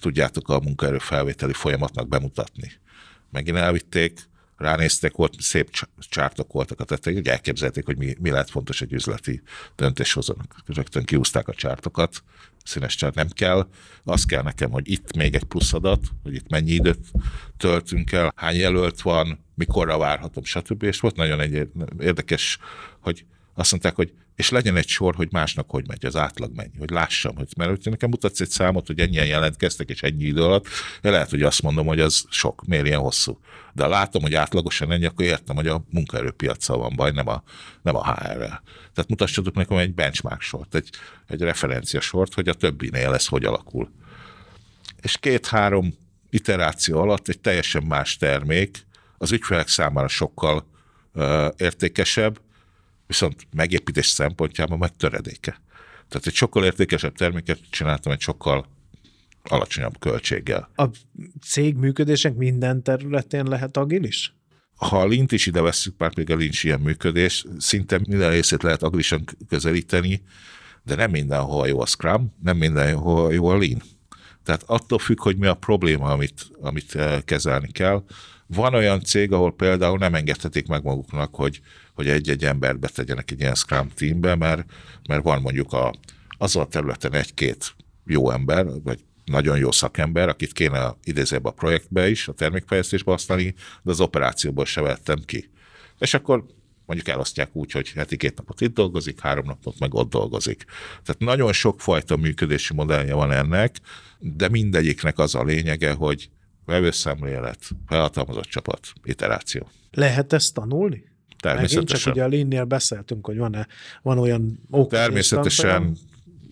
tudjátok 0.00 0.48
a 0.48 0.60
munkaerő 0.60 0.98
felvételi 0.98 1.52
folyamatnak 1.52 2.08
bemutatni. 2.08 2.72
Megint 3.32 3.56
elvitték, 3.56 4.30
ránéztek, 4.56 5.18
ott 5.18 5.40
szép 5.40 5.70
csártok 5.98 6.52
voltak 6.52 6.80
a 6.80 6.84
tetején, 6.84 7.18
hogy 7.18 7.28
elképzelték, 7.28 7.84
hogy 7.84 7.96
mi, 7.96 8.16
mi 8.20 8.30
lehet 8.30 8.50
fontos 8.50 8.80
egy 8.80 8.92
üzleti 8.92 9.42
döntéshozónak. 9.76 10.56
Rögtön 10.66 11.04
kiúzták 11.04 11.48
a 11.48 11.54
csártokat, 11.54 12.22
színes 12.64 12.94
csárt 12.94 13.14
nem 13.14 13.28
kell, 13.28 13.68
az 14.04 14.24
kell 14.24 14.42
nekem, 14.42 14.70
hogy 14.70 14.90
itt 14.90 15.16
még 15.16 15.34
egy 15.34 15.44
plusz 15.44 15.72
adat, 15.72 16.06
hogy 16.22 16.34
itt 16.34 16.48
mennyi 16.48 16.70
időt 16.70 17.10
töltünk 17.56 18.12
el, 18.12 18.32
hány 18.36 18.56
jelölt 18.56 19.00
van, 19.00 19.44
mikorra 19.54 19.98
várhatom, 19.98 20.44
stb. 20.44 20.82
És 20.82 21.00
volt 21.00 21.16
nagyon 21.16 21.40
egy 21.40 21.68
érdekes, 21.98 22.58
hogy 23.00 23.24
azt 23.54 23.70
mondták, 23.70 23.94
hogy 23.94 24.12
és 24.36 24.50
legyen 24.50 24.76
egy 24.76 24.88
sor, 24.88 25.14
hogy 25.14 25.28
másnak 25.30 25.70
hogy 25.70 25.86
megy, 25.88 26.06
az 26.06 26.16
átlag 26.16 26.54
mennyi, 26.54 26.78
hogy 26.78 26.90
lássam, 26.90 27.36
hogy, 27.36 27.48
mert 27.56 27.70
hogyha 27.70 27.90
nekem 27.90 28.08
mutatsz 28.08 28.40
egy 28.40 28.48
számot, 28.48 28.86
hogy 28.86 28.98
ennyien 28.98 29.26
jelentkeztek, 29.26 29.88
és 29.88 30.02
ennyi 30.02 30.24
idő 30.24 30.42
alatt, 30.42 30.66
lehet, 31.00 31.30
hogy 31.30 31.42
azt 31.42 31.62
mondom, 31.62 31.86
hogy 31.86 32.00
az 32.00 32.24
sok, 32.30 32.64
miért 32.66 32.86
ilyen 32.86 33.00
hosszú. 33.00 33.40
De 33.72 33.82
ha 33.82 33.88
látom, 33.88 34.22
hogy 34.22 34.34
átlagosan 34.34 34.92
ennyi, 34.92 35.04
akkor 35.04 35.24
értem, 35.24 35.56
hogy 35.56 35.66
a 35.66 35.84
munkaerőpiacsal 35.90 36.78
van 36.78 36.96
baj, 36.96 37.10
nem 37.10 37.28
a, 37.28 37.42
nem 37.82 37.96
a 37.96 38.12
HR-rel. 38.12 38.62
Tehát 38.94 39.08
mutassatok 39.08 39.54
nekem 39.54 39.76
egy 39.76 39.94
benchmark 39.94 40.40
sort, 40.40 40.74
egy, 40.74 40.90
egy 41.26 41.40
referencia 41.40 42.00
sort, 42.00 42.34
hogy 42.34 42.48
a 42.48 42.54
többinél 42.54 43.14
ez 43.14 43.26
hogy 43.26 43.44
alakul. 43.44 43.90
És 45.02 45.18
két-három 45.18 45.94
iteráció 46.30 47.00
alatt 47.00 47.28
egy 47.28 47.40
teljesen 47.40 47.82
más 47.82 48.16
termék, 48.16 48.86
az 49.18 49.32
ügyfelek 49.32 49.68
számára 49.68 50.08
sokkal 50.08 50.66
uh, 51.14 51.46
értékesebb, 51.56 52.40
viszont 53.12 53.46
megépítés 53.54 54.06
szempontjában 54.06 54.78
meg 54.78 54.96
töredéke. 54.96 55.60
Tehát 56.08 56.26
egy 56.26 56.34
sokkal 56.34 56.64
értékesebb 56.64 57.16
terméket 57.16 57.58
csináltam 57.70 58.12
egy 58.12 58.20
sokkal 58.20 58.66
alacsonyabb 59.42 59.98
költséggel. 59.98 60.70
A 60.74 60.86
cég 61.46 61.76
működések 61.76 62.34
minden 62.36 62.82
területén 62.82 63.44
lehet 63.44 63.76
agilis? 63.76 64.34
Ha 64.76 65.00
a 65.00 65.06
lint 65.06 65.32
is 65.32 65.46
ide 65.46 65.60
vesszük, 65.60 65.94
már 65.98 66.14
pedig 66.14 66.30
a 66.30 66.36
lint 66.36 66.62
ilyen 66.62 66.80
működés, 66.80 67.44
szinte 67.58 67.98
minden 67.98 68.30
részét 68.30 68.62
lehet 68.62 68.82
agilisan 68.82 69.24
közelíteni, 69.48 70.22
de 70.82 70.94
nem 70.94 71.10
mindenhol 71.10 71.68
jó 71.68 71.80
a 71.80 71.86
Scrum, 71.86 72.34
nem 72.42 72.56
mindenhol 72.56 73.32
jó 73.32 73.46
a 73.46 73.58
Lean. 73.58 73.82
Tehát 74.44 74.62
attól 74.66 74.98
függ, 74.98 75.20
hogy 75.20 75.36
mi 75.36 75.46
a 75.46 75.54
probléma, 75.54 76.10
amit, 76.10 76.50
amit 76.60 76.94
eh, 76.94 77.20
kezelni 77.24 77.72
kell. 77.72 78.04
Van 78.46 78.74
olyan 78.74 79.00
cég, 79.00 79.32
ahol 79.32 79.54
például 79.54 79.98
nem 79.98 80.14
engedhetik 80.14 80.66
meg 80.66 80.82
maguknak, 80.82 81.34
hogy, 81.34 81.60
hogy 81.94 82.08
egy-egy 82.08 82.44
embert 82.44 82.78
betegyenek 82.78 83.30
egy 83.30 83.40
ilyen 83.40 83.54
Scrum 83.54 83.88
teambe, 83.94 84.34
mert, 84.34 84.64
mert 85.08 85.22
van 85.22 85.40
mondjuk 85.40 85.72
a, 85.72 85.94
azon 86.38 86.62
a 86.62 86.66
területen 86.66 87.12
egy-két 87.12 87.74
jó 88.06 88.30
ember, 88.30 88.66
vagy 88.82 89.04
nagyon 89.24 89.58
jó 89.58 89.70
szakember, 89.70 90.28
akit 90.28 90.52
kéne 90.52 90.96
idézőbb 91.04 91.44
a 91.44 91.50
projektbe 91.50 92.10
is, 92.10 92.28
a 92.28 92.32
termékfejlesztésbe 92.32 93.10
használni, 93.10 93.54
de 93.82 93.90
az 93.90 94.00
operációból 94.00 94.64
se 94.64 94.80
vettem 94.80 95.22
ki. 95.24 95.50
És 95.98 96.14
akkor 96.14 96.44
mondjuk 96.86 97.08
elosztják 97.08 97.56
úgy, 97.56 97.72
hogy 97.72 97.88
heti 97.88 98.16
két 98.16 98.36
napot 98.36 98.60
itt 98.60 98.74
dolgozik, 98.74 99.20
három 99.20 99.46
napot 99.46 99.78
meg 99.78 99.94
ott 99.94 100.10
dolgozik. 100.10 100.64
Tehát 101.04 101.18
nagyon 101.18 101.52
sokfajta 101.52 102.16
működési 102.16 102.74
modellje 102.74 103.14
van 103.14 103.32
ennek, 103.32 103.76
de 104.18 104.48
mindegyiknek 104.48 105.18
az 105.18 105.34
a 105.34 105.44
lényege, 105.44 105.92
hogy 105.92 106.30
vevőszemlélet, 106.64 107.58
felhatalmazott 107.86 108.44
csapat, 108.44 108.92
iteráció. 109.04 109.68
Lehet 109.90 110.32
ezt 110.32 110.54
tanulni? 110.54 111.10
Természetesen. 111.40 111.82
Megint 111.82 112.02
csak 112.02 112.14
ugye 112.14 112.24
a 112.24 112.26
linnél 112.26 112.64
beszéltünk, 112.64 113.26
hogy 113.26 113.36
van-e, 113.36 113.66
van 114.02 114.18
olyan 114.18 114.58
ok. 114.70 114.90
Természetesen, 114.90 115.96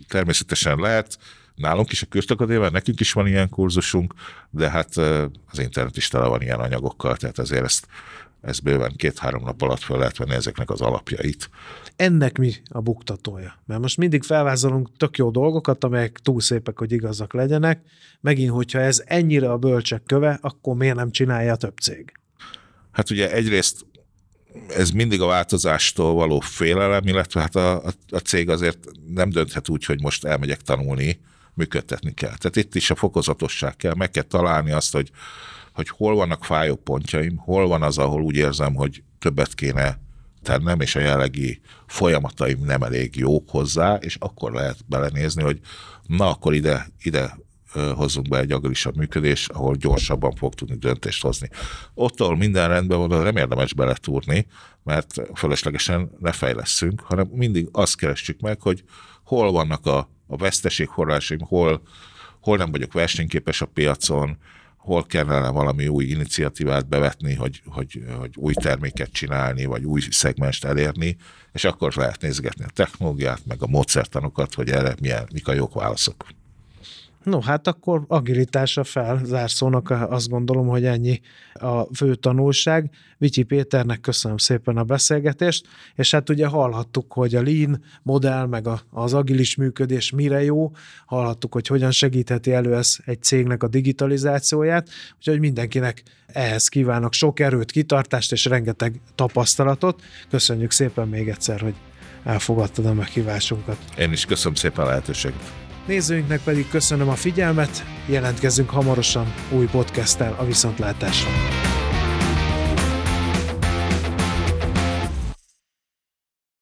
természetesen 0.09 0.79
lehet. 0.79 1.19
Nálunk 1.55 1.93
is 1.93 2.03
a 2.03 2.07
Kürstakadémben, 2.07 2.73
nekünk 2.73 3.01
is 3.01 3.13
van 3.13 3.27
ilyen 3.27 3.49
kurzusunk, 3.49 4.15
de 4.51 4.71
hát 4.71 4.97
az 5.51 5.59
internet 5.59 5.97
is 5.97 6.09
tele 6.09 6.27
van 6.27 6.43
ilyen 6.43 6.61
anyagokkal, 6.61 7.17
tehát 7.17 7.39
azért 7.39 7.65
ezt, 7.65 7.87
ez 8.41 8.61
bőven 8.61 8.93
két-három 8.97 9.43
nap 9.43 9.63
alatt 9.63 9.81
fel 9.81 9.99
lehet 9.99 10.17
venni 10.17 10.35
ezeknek 10.35 10.71
az 10.71 10.81
alapjait. 10.81 11.51
Ennek 11.97 12.39
mi 12.39 12.53
a 12.69 12.81
buktatója? 12.81 13.63
Mert 13.67 13.81
most 13.81 13.97
mindig 13.97 14.23
felvázolunk 14.23 14.97
tök 14.97 15.17
jó 15.17 15.31
dolgokat, 15.31 15.85
amelyek 15.85 16.19
túl 16.19 16.41
szépek, 16.41 16.79
hogy 16.79 16.93
igazak 16.93 17.33
legyenek. 17.33 17.81
Megint, 18.21 18.51
hogyha 18.51 18.79
ez 18.79 19.03
ennyire 19.07 19.51
a 19.51 19.59
bölcsek 19.59 20.03
köve, 20.07 20.39
akkor 20.41 20.77
miért 20.77 20.97
nem 20.97 21.11
csinálja 21.11 21.57
több 21.57 21.77
cég? 21.77 22.13
Hát 22.91 23.11
ugye 23.11 23.33
egyrészt 23.33 23.87
ez 24.69 24.91
mindig 24.91 25.21
a 25.21 25.27
változástól 25.27 26.15
való 26.15 26.41
félelem, 26.41 27.07
illetve 27.07 27.41
hát 27.41 27.57
a, 27.57 27.87
a, 27.87 27.93
a 28.09 28.19
cég 28.19 28.49
azért 28.49 28.79
nem 29.07 29.31
dönthet 29.31 29.69
úgy, 29.69 29.85
hogy 29.85 30.01
most 30.01 30.25
elmegyek 30.25 30.61
tanulni, 30.61 31.21
működtetni 31.55 32.15
kell. 32.15 32.37
Tehát 32.37 32.57
itt 32.57 32.75
is 32.75 32.91
a 32.91 32.95
fokozatosság 32.95 33.77
kell, 33.77 33.95
meg 33.95 34.11
kell 34.11 34.23
találni 34.23 34.71
azt, 34.71 34.93
hogy, 34.93 35.11
hogy 35.73 35.89
hol 35.89 36.15
vannak 36.15 36.45
fájó 36.45 36.77
pontjaim, 36.77 37.37
hol 37.37 37.69
van 37.69 37.83
az, 37.83 37.99
ahol 37.99 38.23
úgy 38.23 38.37
érzem, 38.37 38.75
hogy 38.75 39.03
többet 39.19 39.55
kéne 39.55 39.99
tennem, 40.43 40.81
és 40.81 40.95
a 40.95 41.01
jelenlegi 41.01 41.61
folyamataim 41.87 42.65
nem 42.65 42.83
elég 42.83 43.17
jók 43.17 43.51
hozzá, 43.51 43.95
és 43.95 44.17
akkor 44.21 44.53
lehet 44.53 44.77
belenézni, 44.87 45.43
hogy 45.43 45.61
na, 46.07 46.31
akkor 46.31 46.55
ide, 46.55 46.87
ide 47.03 47.39
hozzunk 47.95 48.29
be 48.29 48.39
egy 48.39 48.53
agilisabb 48.53 48.97
működés, 48.97 49.49
ahol 49.49 49.75
gyorsabban 49.75 50.35
fog 50.35 50.55
tudni 50.55 50.77
döntést 50.77 51.23
hozni. 51.23 51.49
Ott, 51.95 52.21
ahol 52.21 52.37
minden 52.37 52.69
rendben 52.69 52.99
van, 52.99 53.23
nem 53.23 53.37
érdemes 53.37 53.75
beletúrni, 53.75 54.47
mert 54.83 55.15
fölöslegesen 55.35 56.11
ne 56.19 56.33
fejleszünk, 56.33 57.01
hanem 57.01 57.29
mindig 57.33 57.69
azt 57.73 57.97
keressük 57.97 58.41
meg, 58.41 58.61
hogy 58.61 58.85
hol 59.25 59.53
vannak 59.53 59.87
a, 59.87 60.09
a 60.27 60.37
veszteségforrásaim, 60.37 61.41
hol, 61.41 61.83
hol 62.41 62.57
nem 62.57 62.71
vagyok 62.71 62.93
versenyképes 62.93 63.61
a 63.61 63.67
piacon, 63.67 64.39
hol 64.81 65.07
kellene 65.07 65.49
valami 65.49 65.89
új 65.89 66.05
iniciatívát 66.05 66.89
bevetni, 66.89 67.35
hogy, 67.35 67.63
hogy, 67.67 68.05
hogy 68.19 68.31
új 68.37 68.55
terméket 68.55 69.13
csinálni, 69.13 69.65
vagy 69.65 69.85
új 69.85 70.01
szegmest 70.11 70.65
elérni, 70.65 71.17
és 71.53 71.65
akkor 71.65 71.95
lehet 71.95 72.21
nézgetni 72.21 72.65
a 72.65 72.71
technológiát, 72.75 73.41
meg 73.47 73.63
a 73.63 73.67
módszertanokat, 73.67 74.55
hogy 74.55 74.71
erre 74.71 74.95
milyen, 75.01 75.29
mik 75.33 75.49
a 75.49 75.53
jók 75.53 75.75
válaszok. 75.75 76.27
No, 77.23 77.41
hát 77.41 77.67
akkor 77.67 78.05
agilitásra 78.07 78.85
fel 78.85 79.21
zárszónak 79.25 79.91
azt 79.91 80.29
gondolom, 80.29 80.67
hogy 80.67 80.85
ennyi 80.85 81.21
a 81.53 81.95
fő 81.95 82.15
tanulság. 82.15 82.91
Vicsi 83.19 83.43
Péternek 83.43 84.01
köszönöm 84.01 84.37
szépen 84.37 84.77
a 84.77 84.85
beszélgetést, 84.85 85.67
és 85.95 86.11
hát 86.11 86.29
ugye 86.29 86.47
hallhattuk, 86.47 87.13
hogy 87.13 87.35
a 87.35 87.43
Lean 87.43 87.83
modell, 88.03 88.47
meg 88.47 88.69
az 88.91 89.15
agilis 89.15 89.57
működés 89.57 90.11
mire 90.11 90.43
jó, 90.43 90.71
hallhattuk, 91.07 91.53
hogy 91.53 91.67
hogyan 91.67 91.91
segítheti 91.91 92.53
elő 92.53 92.75
ez 92.75 92.97
egy 93.05 93.23
cégnek 93.23 93.63
a 93.63 93.69
digitalizációját, 93.69 94.89
úgyhogy 95.17 95.39
mindenkinek 95.41 96.03
ehhez 96.27 96.69
kívánok 96.69 97.13
sok 97.13 97.41
erőt, 97.41 97.71
kitartást 97.71 98.33
és 98.33 98.45
rengeteg 98.45 99.01
tapasztalatot. 99.15 100.03
Köszönjük 100.31 100.71
szépen 100.71 101.09
még 101.09 101.29
egyszer, 101.29 101.61
hogy 101.61 101.75
elfogadtad 102.25 102.87
a 102.87 102.95
meghívásunkat. 102.95 103.79
Én 103.99 104.13
is 104.13 104.25
köszönöm 104.25 104.55
szépen 104.55 104.85
a 104.85 104.89
lehetőséget. 104.89 105.70
Nézőinknek 105.91 106.41
pedig 106.43 106.69
köszönöm 106.69 107.09
a 107.09 107.15
figyelmet, 107.15 107.85
jelentkezzünk 108.07 108.71
hamarosan 108.71 109.35
új 109.51 109.67
podcasttel 109.67 110.35
a 110.39 110.45
viszontlátásra. 110.45 111.31